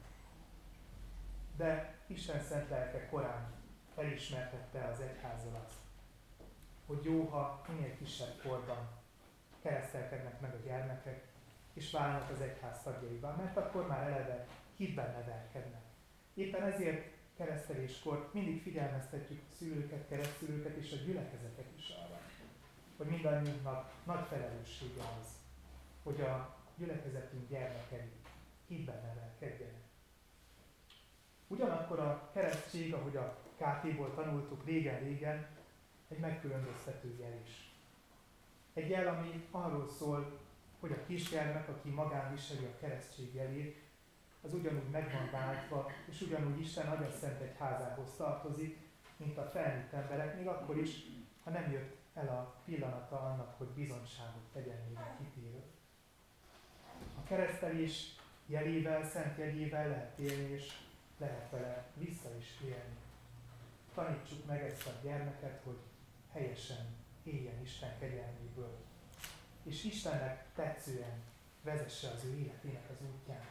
De 1.56 1.98
Isten 2.06 2.40
szent 2.42 2.68
lelke 2.68 3.08
korán 3.08 3.52
felismertette 3.94 4.84
az 4.84 5.00
egyházzal 5.00 5.64
azt, 5.64 5.78
hogy 6.86 7.04
jó, 7.04 7.24
ha 7.24 7.64
minél 7.68 7.96
kisebb 7.96 8.42
korban 8.42 9.02
keresztelkednek 9.64 10.40
meg 10.40 10.54
a 10.54 10.66
gyermekek, 10.66 11.24
és 11.72 11.90
válnak 11.90 12.30
az 12.30 12.40
egyház 12.40 12.82
tagjaival, 12.82 13.34
mert 13.34 13.56
akkor 13.56 13.86
már 13.86 14.02
eleve 14.02 14.46
hitben 14.76 15.12
nevelkednek. 15.12 15.82
Éppen 16.34 16.62
ezért 16.62 17.12
kereszteléskor 17.36 18.30
mindig 18.32 18.62
figyelmeztetjük 18.62 19.40
a 19.50 19.54
szülőket, 19.54 20.08
keresztülőket 20.08 20.76
és 20.76 20.92
a 20.92 21.04
gyülekezetet 21.04 21.72
is 21.76 21.88
arra, 21.88 22.20
hogy 22.96 23.06
mindannyiunknak 23.06 23.92
nagy 24.04 24.26
felelőssége 24.28 25.02
az, 25.20 25.28
hogy 26.02 26.20
a 26.20 26.56
gyülekezetünk 26.76 27.48
gyermekei 27.48 28.12
hitben 28.66 29.02
nevelkedjenek. 29.02 29.82
Ugyanakkor 31.46 31.98
a 31.98 32.30
keresztség, 32.32 32.94
ahogy 32.94 33.16
a 33.16 33.38
KT-ból 33.56 34.14
tanultuk 34.14 34.64
régen-régen, 34.64 35.46
egy 36.08 36.18
megkülönböztető 36.18 37.16
jel 37.20 37.40
is. 37.44 37.63
Egy 38.74 38.88
jel, 38.88 39.08
ami 39.08 39.46
arról 39.50 39.88
szól, 39.88 40.38
hogy 40.80 40.92
a 40.92 41.06
kisgyermek, 41.06 41.68
aki 41.68 41.88
magán 41.88 42.32
viseli 42.32 42.64
a 42.64 42.76
keresztség 42.80 43.34
jelét, 43.34 43.82
az 44.42 44.54
ugyanúgy 44.54 44.90
meg 44.90 45.12
van 45.12 45.40
váltva, 45.40 45.90
és 46.10 46.20
ugyanúgy 46.20 46.60
Isten 46.60 46.86
agya 46.86 47.10
szent 47.10 47.40
egy 47.40 47.56
házához 47.58 48.08
tartozik, 48.16 48.78
mint 49.16 49.38
a 49.38 49.50
felnőtt 49.52 49.92
emberek, 49.92 50.36
még 50.36 50.46
akkor 50.46 50.78
is, 50.78 50.90
ha 51.44 51.50
nem 51.50 51.70
jött 51.72 51.96
el 52.14 52.28
a 52.28 52.54
pillanata 52.64 53.20
annak, 53.20 53.54
hogy 53.58 53.66
bizonyságot 53.66 54.52
tegyen 54.52 54.78
még 54.88 54.96
a 54.96 55.16
hitéről. 55.18 55.64
A 57.22 57.26
keresztelés 57.26 58.16
jelével, 58.46 59.04
szent 59.04 59.38
jegyével 59.38 59.88
lehet 59.88 60.18
élni, 60.18 60.52
és 60.52 60.72
lehet 61.18 61.50
vele 61.50 61.86
vissza 61.94 62.28
is 62.38 62.60
élni. 62.64 62.96
Tanítsuk 63.94 64.46
meg 64.46 64.62
ezt 64.62 64.86
a 64.86 64.90
gyermeket, 65.02 65.60
hogy 65.64 65.78
helyesen 66.32 67.03
éljen 67.24 67.62
Isten 67.62 67.98
kegyelméből, 67.98 68.76
és 69.62 69.84
Istennek 69.84 70.52
tetszően 70.54 71.22
vezesse 71.62 72.08
az 72.08 72.24
ő 72.24 72.38
életének 72.38 72.90
az 72.90 72.96
útján, 73.14 73.46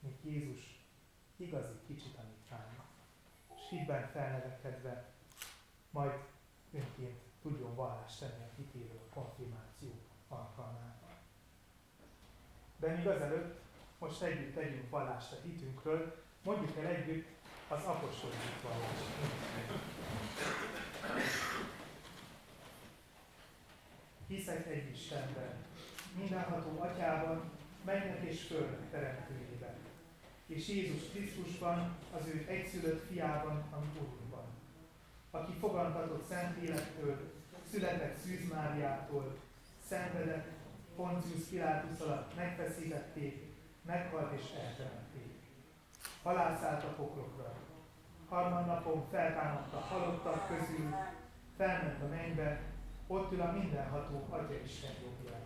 mint 0.00 0.24
Jézus 0.24 0.84
igazi 1.36 1.72
kicsi 1.86 2.08
tanítványa, 2.16 2.84
és 3.56 3.62
hitben 3.70 4.08
felnevekedve, 4.08 5.04
majd 5.90 6.12
önként 6.72 7.20
tudjon 7.42 7.74
vallást 7.74 8.18
tenni 8.18 8.42
a 8.42 8.54
hitéről 8.56 9.00
a 9.10 9.14
konfirmáció 9.14 9.90
alkalmával. 10.28 11.18
De 12.76 12.88
még 12.88 13.06
azelőtt 13.06 13.60
most 13.98 14.22
együtt 14.22 14.54
tegyünk 14.54 14.90
vallást 14.90 15.32
a 15.32 15.40
hitünkről, 15.42 16.22
mondjuk 16.42 16.76
el 16.76 16.86
együtt 16.86 17.28
az 17.68 17.84
apostoli 17.84 18.34
vallást. 18.62 19.04
Hiszek 24.26 24.66
egy 24.66 24.90
Istenben, 24.90 25.54
mindenható 26.18 26.80
Atyában, 26.80 27.50
mennek 27.84 28.22
és 28.22 28.42
földnek 28.42 28.90
teremtőjében, 28.90 29.74
és 30.46 30.68
Jézus 30.68 31.08
Krisztusban, 31.10 31.96
az 32.18 32.26
ő 32.26 32.46
egyszülött 32.48 33.06
fiában, 33.06 33.64
a 33.70 33.78
mi 33.78 34.00
Urunkban, 34.00 34.46
aki 35.30 35.52
fogantatott 35.60 36.28
szent 36.28 36.56
élettől, 36.56 37.32
született 37.70 38.18
Szűz 38.18 38.48
Máriától, 38.52 39.36
szenvedett, 39.88 40.46
Pontius 40.96 41.44
Pilátus 41.50 42.00
alatt 42.00 42.36
megfeszítették, 42.36 43.44
meghalt 43.82 44.32
és 44.32 44.50
eltemették. 44.50 45.34
Halászállt 46.22 46.84
a 46.84 46.86
poklokra. 46.86 47.54
Harmadnapon 48.28 49.04
feltámadt 49.10 49.74
a 49.74 49.78
halottak 49.78 50.48
közül, 50.48 50.94
felment 51.56 52.02
a 52.02 52.06
mennybe, 52.06 52.60
ott 53.06 53.32
ül 53.32 53.40
a 53.40 53.52
mindenható 53.52 54.26
Atya 54.30 54.54
Isten 54.64 54.90
jobbján. 55.04 55.40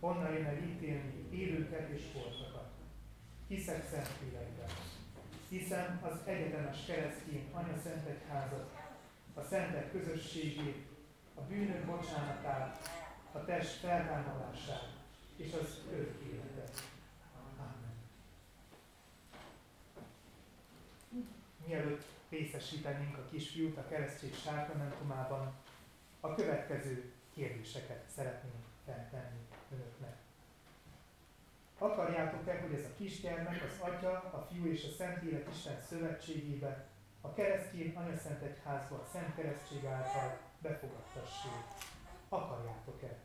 onnan 0.00 0.32
jön 0.32 0.44
el 0.44 0.62
ítélni 0.62 1.28
élőket 1.30 1.88
és 1.88 2.02
holtakat. 2.12 2.70
Hiszek 3.48 3.88
Szentlélekben. 3.90 4.68
Hiszem 5.48 6.00
az 6.02 6.18
egyetemes 6.24 6.84
keresztény 6.86 7.48
Anya 7.52 7.78
Szent 7.82 8.06
Egyházat, 8.06 8.70
a 9.34 9.42
szentek 9.42 9.92
közösségét, 9.92 10.86
a 11.34 11.40
bűnök 11.40 11.84
bocsánatát, 11.84 12.90
a 13.32 13.44
test 13.44 13.78
feltámadását 13.78 14.92
és 15.36 15.52
az 15.52 15.80
örök 15.92 16.22
életet. 16.22 16.82
Amen. 17.58 17.94
Mielőtt 21.66 22.04
részesítenénk 22.28 23.16
a 23.16 23.28
kisfiút 23.30 23.76
a 23.76 23.88
keresztség 23.88 24.34
sákramentumában, 24.34 25.52
a 26.24 26.34
következő 26.34 27.12
kérdéseket 27.34 28.04
szeretnénk 28.14 28.64
feltenni 28.84 29.40
önöknek. 29.72 30.16
Akarjátok-e, 31.78 32.60
hogy 32.60 32.72
ez 32.72 32.84
a 32.84 32.94
kisgyermek 32.96 33.62
az 33.62 33.88
Atya, 33.88 34.10
a 34.10 34.46
Fiú 34.50 34.66
és 34.66 34.84
a 34.84 34.94
Szentlélek 34.96 35.48
Isten 35.50 35.80
szövetségébe, 35.88 36.86
a 37.20 37.32
keresztény 37.32 37.94
Szent 38.22 38.42
Egyházba 38.42 38.96
a 38.96 39.08
Szent 39.12 39.34
Keresztség 39.34 39.84
által 39.84 40.38
befogadtassék? 40.58 41.64
Akarjátok-e? 42.28 43.16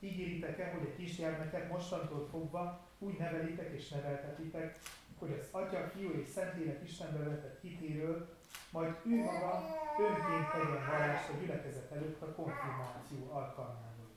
Ígéritek-e, 0.00 0.70
hogy 0.70 0.88
a 0.92 0.96
kisgyermeket 0.96 1.70
mostantól 1.70 2.28
fogva 2.30 2.88
úgy 2.98 3.18
nevelitek 3.18 3.72
és 3.72 3.88
neveltetitek, 3.88 4.78
hogy 5.18 5.32
az 5.32 5.48
Atya, 5.50 5.88
Fiú 5.88 6.10
és 6.10 6.28
Szentlélek 6.28 6.82
Istenbe 6.82 7.18
vetett 7.18 7.60
hitéről, 7.60 8.35
majd 8.70 8.94
ő 9.06 9.24
maga 9.24 9.64
önként 9.98 10.50
tegyen 10.52 10.86
vallást 10.90 11.28
a 11.28 11.32
gyülekezet 11.40 11.92
előtt 11.92 12.22
a 12.22 12.34
konfirmáció 12.34 13.30
alkalmával. 13.30 14.10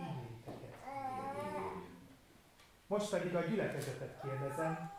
Ígéritek-e? 0.00 0.68
Most 2.86 3.10
pedig 3.10 3.34
a 3.34 3.40
gyülekezetet 3.40 4.20
kérdezem, 4.22 4.90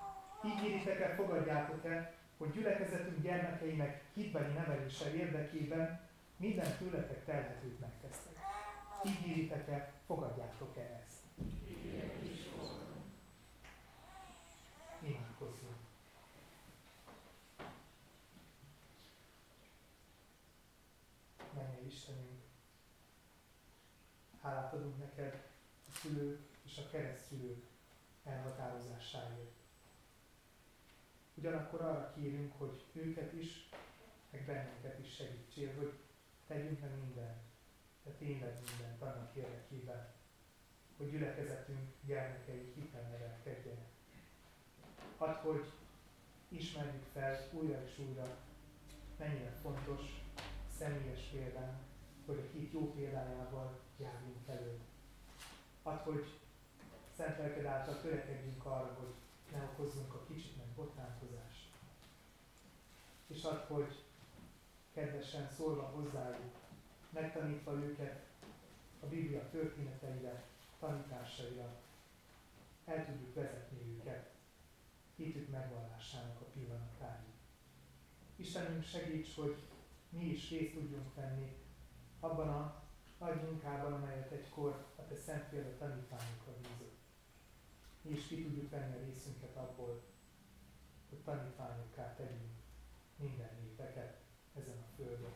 ígéritek-e, 0.46 1.16
fogadjátok-e, 1.16 2.14
hogy 2.38 2.52
gyülekezetünk 2.52 3.22
gyermekeinek 3.22 4.04
hitbeli 4.14 4.54
nevelése 4.54 5.14
érdekében 5.14 6.00
minden 6.38 6.78
tőletek 6.78 7.26
telhetőt 7.26 7.80
megtesztek. 7.80 8.34
Ígéritek-e, 9.04 9.92
fogadjátok-e 10.06 11.02
ezt? 11.04 11.24
Imádkozzunk. 15.00 15.76
Menj 21.54 21.88
Istenünk, 21.88 22.42
hálát 24.42 24.74
adunk 24.74 24.98
neked 24.98 25.44
a 25.88 25.95
szülők 26.06 26.40
és 26.66 26.78
a 26.78 26.90
keresztülők 26.90 27.64
elhatározásáért. 28.24 29.54
Ugyanakkor 31.34 31.82
arra 31.82 32.14
kérünk, 32.16 32.54
hogy 32.58 32.84
őket 32.94 33.34
is, 33.34 33.70
meg 34.32 34.46
bennünket 34.46 35.00
is 35.00 35.14
segítsél, 35.14 35.76
hogy 35.78 35.94
tegyünk 36.48 36.82
meg 36.82 36.92
mindent, 37.00 37.42
de 38.04 38.12
tényleg 38.12 38.62
mindent 38.66 39.02
annak 39.02 39.36
érdekében, 39.36 40.14
hogy 40.98 41.10
gyülekezetünk 41.10 41.90
gyermekei 42.06 42.72
hitel 42.76 43.02
nevelkedjenek. 43.02 43.90
Hadd, 45.18 45.36
hogy 45.36 45.72
ismerjük 46.48 47.04
fel 47.14 47.50
újra 47.52 47.84
és 47.86 48.00
újra, 48.00 48.38
mennyire 49.18 49.52
fontos 49.62 50.02
személyes 50.78 51.22
példán, 51.32 51.80
hogy 52.26 52.38
a 52.38 52.58
hit 52.58 52.72
jó 52.72 52.94
példájával 52.94 53.80
járjunk 53.98 54.48
elő. 54.48 54.80
Hadd, 55.86 55.98
hogy 56.04 56.40
szent 57.16 57.38
lelked 57.38 57.66
által 57.66 58.02
törekedjünk 58.02 58.66
arra, 58.66 58.96
hogy 59.00 59.14
ne 59.52 59.64
okozzunk 59.64 60.14
a 60.14 60.26
kicsit 60.28 60.58
meg 60.58 60.66
botránkozást. 60.76 61.70
És 63.28 63.44
add, 63.44 63.68
hogy 63.68 64.04
kedvesen 64.94 65.50
szólva 65.58 65.84
hozzájuk, 65.84 66.54
megtanítva 67.10 67.74
őket 67.74 68.26
a 69.00 69.06
Biblia 69.06 69.50
történeteire, 69.50 70.44
tanításaira, 70.80 71.76
el 72.86 73.06
tudjuk 73.06 73.34
vezetni 73.34 73.98
őket 73.98 74.30
hitük 75.16 75.50
megvallásának 75.50 76.42
a 76.42 76.46
pillanatáig. 76.54 77.34
Istenünk 78.36 78.84
segíts, 78.84 79.36
hogy 79.36 79.56
mi 80.10 80.26
is 80.26 80.50
részt 80.50 80.74
tudjunk 80.74 81.16
venni 81.16 81.56
abban 82.20 82.50
a 82.50 82.85
nagy 83.18 83.42
munkában, 83.42 83.94
amelyet 83.94 84.32
egykor 84.32 84.86
a 84.96 85.06
Te 85.08 85.16
Szent 85.16 85.48
Félre 85.50 85.78
tanítványokra 85.78 86.54
bízott. 86.62 86.98
Mi 88.02 88.12
is 88.12 88.28
ki 88.28 88.44
tudjuk 88.44 88.70
venni 88.70 88.96
a 88.96 89.06
részünket 89.06 89.56
abból, 89.56 90.04
hogy 91.10 91.18
tanítványokká 91.18 92.14
tegyünk 92.14 92.54
minden 93.16 93.50
népeket 93.62 94.22
ezen 94.56 94.78
a 94.78 94.96
földön. 94.96 95.34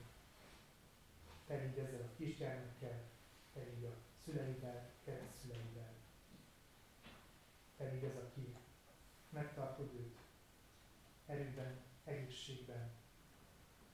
Te 1.46 1.66
így 1.68 1.78
ezzel 1.78 2.02
a 2.02 2.16
kisgyermekkel, 2.18 3.02
te 3.54 3.60
így 3.78 3.84
a 3.84 3.94
szüleivel, 4.24 4.90
keresztszüleivel. 5.04 5.94
Te 7.78 7.96
így 7.96 8.04
ez, 8.04 8.16
aki 8.16 8.56
megtartod 9.30 9.94
őt 9.94 10.18
erőben, 11.26 11.78
egészségben, 12.04 12.90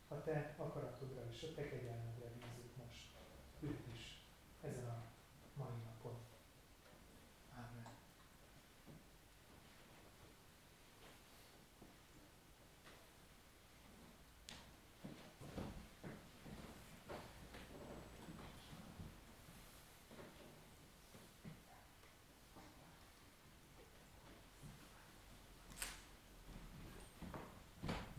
a 0.08 0.24
te 0.24 0.56
akaratodra 0.58 1.22
és 1.32 1.44
a 1.44 1.54
te 1.54 1.70
kegyelmedre 1.70 2.28
bízik 2.28 2.76
most 2.86 3.16
őt 3.60 3.88
is 3.94 4.22
ezen 4.62 4.86
a 4.86 5.04
mai 5.54 5.78
napon. 5.86 6.18
Amen. 7.54 7.94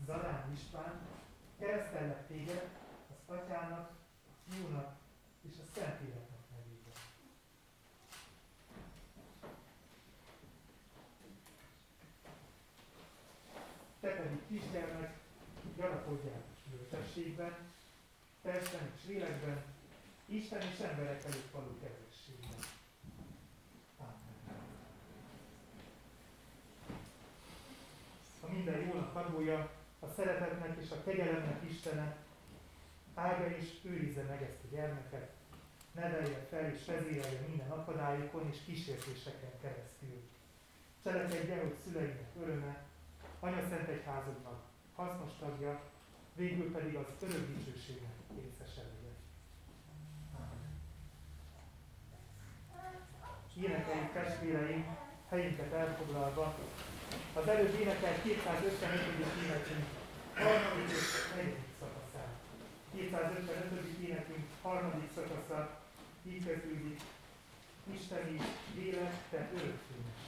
Zalán 0.05 0.46
István 0.57 0.99
keresztellek 1.59 2.27
téged 2.27 2.69
az 3.09 3.35
atyának, 3.35 3.89
a 3.89 4.51
fiúnak 4.51 4.95
és 5.41 5.57
a 5.59 5.65
Szentléleknek 5.73 6.43
nevében. 6.51 7.01
Te 13.99 14.09
pedig 14.09 14.47
kisgyermek, 14.47 15.17
gyarapodjál 15.75 16.43
bölcsességben, 16.71 17.55
testben 18.41 18.91
és 18.95 19.07
lélekben, 19.07 19.63
Isten 20.25 20.61
és 20.61 20.79
emberek 20.79 21.23
előtt 21.23 21.51
való 21.51 21.79
kezességben. 21.79 22.59
Amen. 23.97 24.59
A 28.41 28.51
minden 28.51 28.79
jónak 28.79 29.15
adója, 29.15 29.76
szeretetnek 30.17 30.77
és 30.83 30.91
a 30.91 31.03
kegyelemnek 31.03 31.63
Istene 31.69 32.15
áldja 33.15 33.57
és 33.57 33.67
őrizze 33.83 34.21
meg 34.21 34.41
ezt 34.41 34.63
a 34.63 34.75
gyermeket, 34.75 35.29
nevelje 35.91 36.47
fel 36.49 36.71
és 36.73 36.85
vezérelje 36.85 37.39
minden 37.47 37.69
akadályokon 37.69 38.49
és 38.51 38.57
kísértéseken 38.65 39.53
keresztül. 39.61 40.21
Cselekedje, 41.03 41.59
hogy 41.59 41.75
szüleinek 41.83 42.31
öröme, 42.41 42.83
Anya 43.39 43.61
Szent 43.69 43.87
Egyházadnak 43.87 44.59
hasznos 44.95 45.31
tagja, 45.39 45.81
végül 46.35 46.71
pedig 46.71 46.95
az 46.95 47.05
örök 47.21 47.47
dicsőségnek 47.47 48.15
részese 48.35 48.81
legyen. 48.81 49.15
Énekeljük 53.63 54.13
testvéreim, 54.13 54.97
helyünket 55.29 55.73
elfoglalva, 55.73 56.55
az 57.33 57.47
előbb 57.47 57.79
énekelt 57.79 58.21
255. 58.21 59.01
énekünk 59.43 59.85
harmadik 60.43 60.89
és 60.97 61.09
negyedik 61.35 61.69
szakaszát. 61.79 62.33
255. 62.95 64.07
énekünk 64.07 64.45
harmadik 64.61 65.09
szakasza 65.15 65.79
így 66.29 66.45
kezdődik, 66.45 66.99
Isteni 67.93 68.37
lélek, 68.75 69.13
te 69.29 69.37
örökfényesség. 69.53 70.26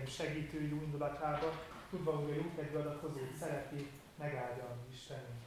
Testvéreim 0.00 0.06
segítő 0.06 0.68
jó 0.68 0.82
indulatába, 0.82 1.52
tudva, 1.90 2.16
hogy 2.16 2.30
a 2.30 2.34
jókedvű 2.34 2.78
adakozót 2.78 3.36
szereti, 3.38 3.90
mi 4.18 4.26
Istenünk. 4.90 5.42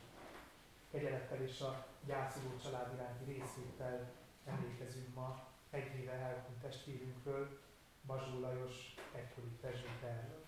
Kegyelettel 0.91 1.41
és 1.41 1.61
a 1.61 1.85
gyászoló 2.05 2.57
család 2.63 2.93
iránti 2.93 3.23
részvétel 3.23 4.11
emlékezünk 4.45 5.15
ma 5.15 5.47
egy 5.69 5.99
éve 5.99 6.11
elhunyt 6.11 6.61
testvérünkről, 6.61 7.59
Bazsó 8.05 8.39
Lajos 8.39 8.95
egykori 9.15 9.47
presbiterről. 9.61 10.43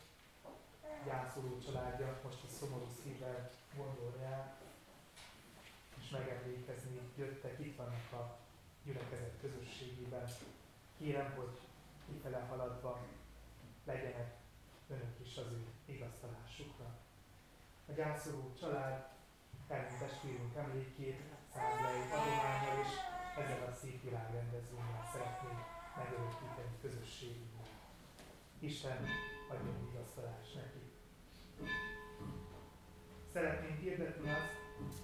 Gyászoló 1.05 1.59
családja 1.65 2.19
most 2.23 2.43
a 2.43 2.47
szomorú 2.47 2.87
szívvel 3.03 3.49
gondolja 3.77 4.27
el, 4.27 4.57
és 6.01 6.09
megemlékezni 6.09 6.99
jöttek, 7.15 7.59
itt 7.59 7.77
vannak 7.77 8.11
a 8.11 8.37
gyülekezet 8.83 9.39
közösségében. 9.41 10.27
Kérem, 10.97 11.33
hogy 11.35 11.59
kifele 12.07 12.45
haladva 12.49 12.99
legyenek 13.85 14.35
önök 14.89 15.19
is 15.25 15.37
az 15.37 15.45
ő 15.51 15.65
igaztalásukra. 15.85 16.97
A 17.87 17.91
gyászoló 17.91 18.53
család 18.59 19.07
elmúlt 19.67 19.99
testvérünk 19.99 20.55
emlékét 20.55 21.21
százlei 21.53 22.01
adományra 22.17 22.81
és 22.83 22.93
ezzel 23.37 23.67
a 23.67 23.75
szép 23.81 24.03
világrendezvényen 24.03 25.05
szeretnénk 25.11 25.59
megörökíteni 25.97 26.77
közösségünknek. 26.81 27.67
Isten 28.59 29.05
adjon 29.49 29.89
igaztalást 29.91 30.55
neki. 30.55 30.83
Szeretnénk 33.33 33.79
hirdetni 33.79 34.29
azt, 34.29 35.03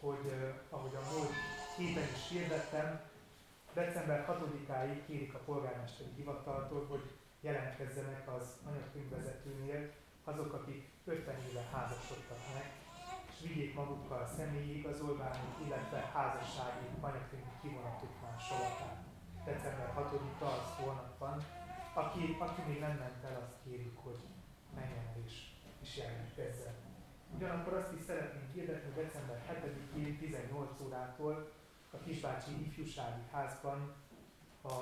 hogy 0.00 0.24
uh, 0.24 0.54
ahogy 0.68 0.94
a 0.94 1.12
múlt 1.12 1.32
héten 1.76 2.08
is 2.14 2.28
hirdettem, 2.28 3.00
december 3.74 4.26
6-áig 4.28 5.02
kérik 5.06 5.34
a 5.34 5.38
polgármesteri 5.38 6.10
hivataltól, 6.16 6.86
hogy 6.86 7.10
jelentkezzenek 7.40 8.32
az 8.36 8.56
anyagkönyvvezetőnél 8.68 9.90
azok, 10.24 10.52
akik 10.52 10.88
50 11.04 11.34
éve 11.50 11.68
házasodtak 11.72 12.38
meg, 12.54 12.70
és 13.30 13.48
vigyék 13.48 13.74
magukkal 13.74 14.22
a 14.22 14.26
személyi 14.26 14.78
igazolványok, 14.78 15.56
illetve 15.66 16.10
házassági 16.14 16.86
anyagkönyvi 17.00 17.54
kivonatuk 17.62 18.20
másolatát. 18.22 19.04
December 19.44 19.92
6-a 19.96 20.44
az 20.44 20.74
holnap. 20.76 21.10
Aki, 21.92 22.36
aki 22.38 22.62
még 22.68 22.80
nem 22.80 22.96
ment 22.96 23.24
el, 23.24 23.40
azt 23.42 23.56
kérjük, 23.64 23.98
hogy 23.98 24.18
menjen 24.74 25.06
el 25.06 25.22
és, 25.26 25.50
és 25.82 25.96
jelentkezzen. 25.96 26.74
Ugyanakkor 27.36 27.72
azt 27.72 27.92
is 27.92 28.00
szeretnénk 28.00 28.52
hirdetni, 28.52 28.92
hogy 28.92 29.04
december 29.04 29.42
7-én 29.48 30.18
18 30.18 30.80
órától 30.80 31.52
a 31.90 31.96
Kisbácsi 31.96 32.50
Ifjúsági 32.66 33.22
Házban 33.32 33.94
a, 34.62 34.76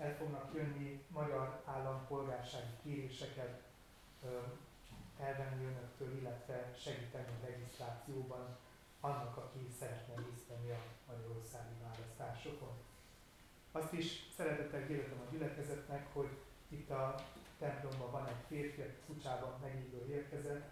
el 0.00 0.16
fognak 0.16 0.54
jönni 0.54 1.04
magyar 1.08 1.62
állampolgársági 1.64 2.74
kéréseket 2.82 3.62
elvenni 5.18 5.64
önöktől, 5.64 6.18
illetve 6.18 6.72
segíteni 6.78 7.26
a 7.26 7.46
regisztrációban 7.46 8.56
annak, 9.00 9.36
aki 9.36 9.66
szeretne 9.78 10.14
részt 10.14 10.48
venni 10.48 10.70
a 10.70 10.82
magyarországi 11.06 11.74
választásokon. 11.82 12.72
Azt 13.72 13.92
is 13.92 14.28
szeretettel 14.36 14.86
hirdetem 14.86 15.20
a 15.26 15.30
gyülekezetnek, 15.30 16.12
hogy 16.12 16.28
itt 16.68 16.90
a 16.90 17.14
templomban 17.58 18.10
van 18.10 18.26
egy 18.26 18.44
férfi, 18.46 18.80
aki 18.80 19.00
Szucsában 19.06 19.60
megívő 19.60 20.06
érkezett, 20.08 20.70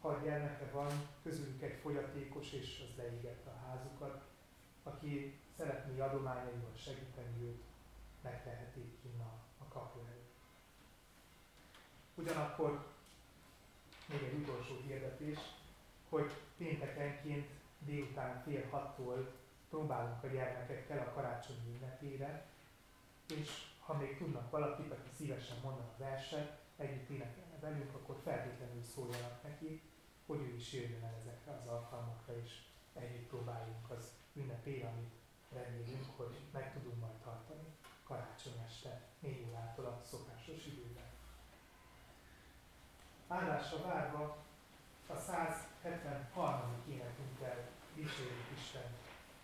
ha 0.00 0.20
gyermeke 0.22 0.70
van, 0.72 1.08
közülük 1.22 1.62
egy 1.62 1.78
fogyatékos, 1.82 2.52
és 2.52 2.84
az 2.88 2.96
leégette 2.96 3.50
a 3.50 3.66
házukat, 3.66 4.22
aki 4.82 5.40
szeretné 5.56 6.00
adományaival 6.00 6.72
segíteni 6.76 7.42
őt, 7.42 7.62
megtehetik 8.24 9.00
ki 9.02 9.08
a, 9.18 9.68
kapu 9.68 9.98
előtt. 9.98 10.32
Ugyanakkor 12.14 12.86
még 14.06 14.22
egy 14.22 14.38
utolsó 14.40 14.74
hirdetés, 14.86 15.38
hogy 16.08 16.30
péntekenként 16.56 17.48
délután 17.78 18.42
fél 18.42 18.68
hattól 18.70 19.32
próbálunk 19.68 20.22
a 20.22 20.26
gyermekekkel 20.26 20.98
a 20.98 21.12
karácsonyi 21.12 21.74
ünnepére, 21.74 22.46
és 23.28 23.50
ha 23.80 23.94
még 23.94 24.16
tudnak 24.16 24.50
valakit, 24.50 24.92
aki 24.92 25.08
szívesen 25.16 25.56
mondana 25.62 25.88
a 25.88 25.98
verset, 25.98 26.58
együtt 26.76 27.08
énekelne 27.08 27.58
velünk, 27.60 27.94
akkor 27.94 28.16
feltétlenül 28.22 28.82
szóljanak 28.82 29.42
neki, 29.42 29.80
hogy 30.26 30.40
ő 30.40 30.54
is 30.54 30.72
jöjjön 30.72 31.04
el 31.04 31.14
ezekre 31.20 31.52
az 31.52 31.66
alkalmakra, 31.66 32.36
és 32.44 32.62
együtt 32.92 33.28
próbáljunk 33.28 33.90
az 33.90 34.12
ünnepére, 34.32 34.88
amit 34.88 35.14
remélünk, 35.52 36.06
hogy 36.16 36.36
meg 36.52 36.72
tudunk 36.72 37.00
majd 37.00 37.14
tartani 37.14 37.64
karácsony 38.06 38.64
este 38.66 39.00
4 39.18 39.46
órától 39.50 39.84
a 39.84 40.00
szokásos 40.04 40.66
időben. 40.66 41.04
Állásra 43.28 43.82
várva 43.86 44.44
a 45.06 45.16
173. 45.16 46.82
énekünkkel 46.88 47.68
dicsérjük 47.94 48.50
Isten. 48.56 48.88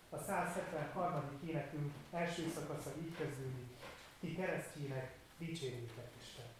A 0.09 0.17
173. 0.17 1.39
énekünk 1.45 1.93
első 2.11 2.49
szakasza 2.49 2.91
így 2.97 3.17
kezdődik, 3.17 3.75
ti 4.19 4.35
keresztjének 4.35 5.17
dicsérjétek 5.37 6.11
Isten. 6.21 6.50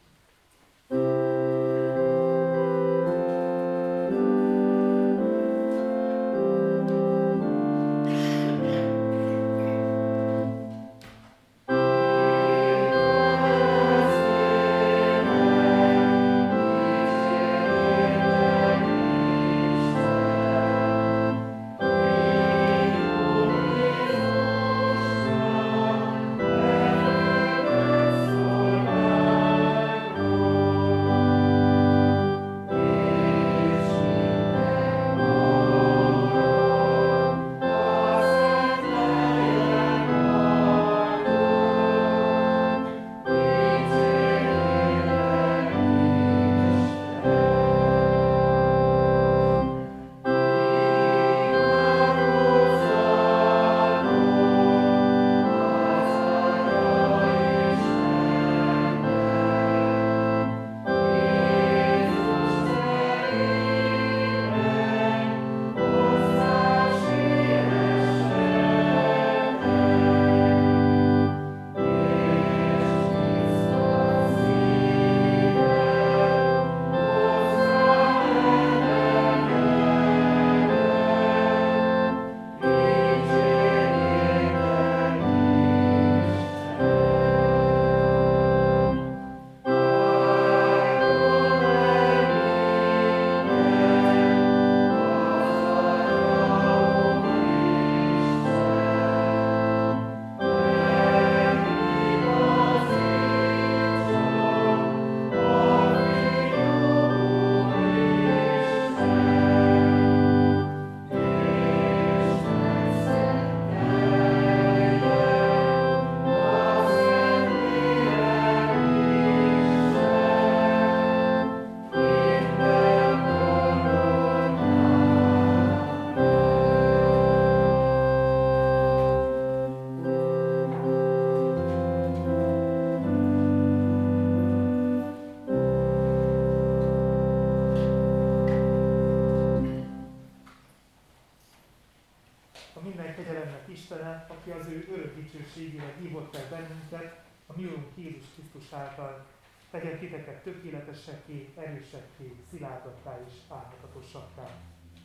Krisztus 148.61 148.79
által, 148.79 149.25
tegyen 149.71 149.99
titeket 149.99 150.43
tökéletesekké, 150.43 151.53
erősekké, 151.55 152.35
szilárdattá 152.49 153.19
és 153.27 153.33
áthatatosakká. 153.47 154.47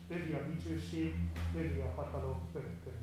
Övi 0.09 0.33
a 0.33 0.43
dicsőség, 0.43 1.15
övi 1.57 1.81
a 1.81 1.93
hatalom 1.95 2.51
örökkön. 2.55 2.96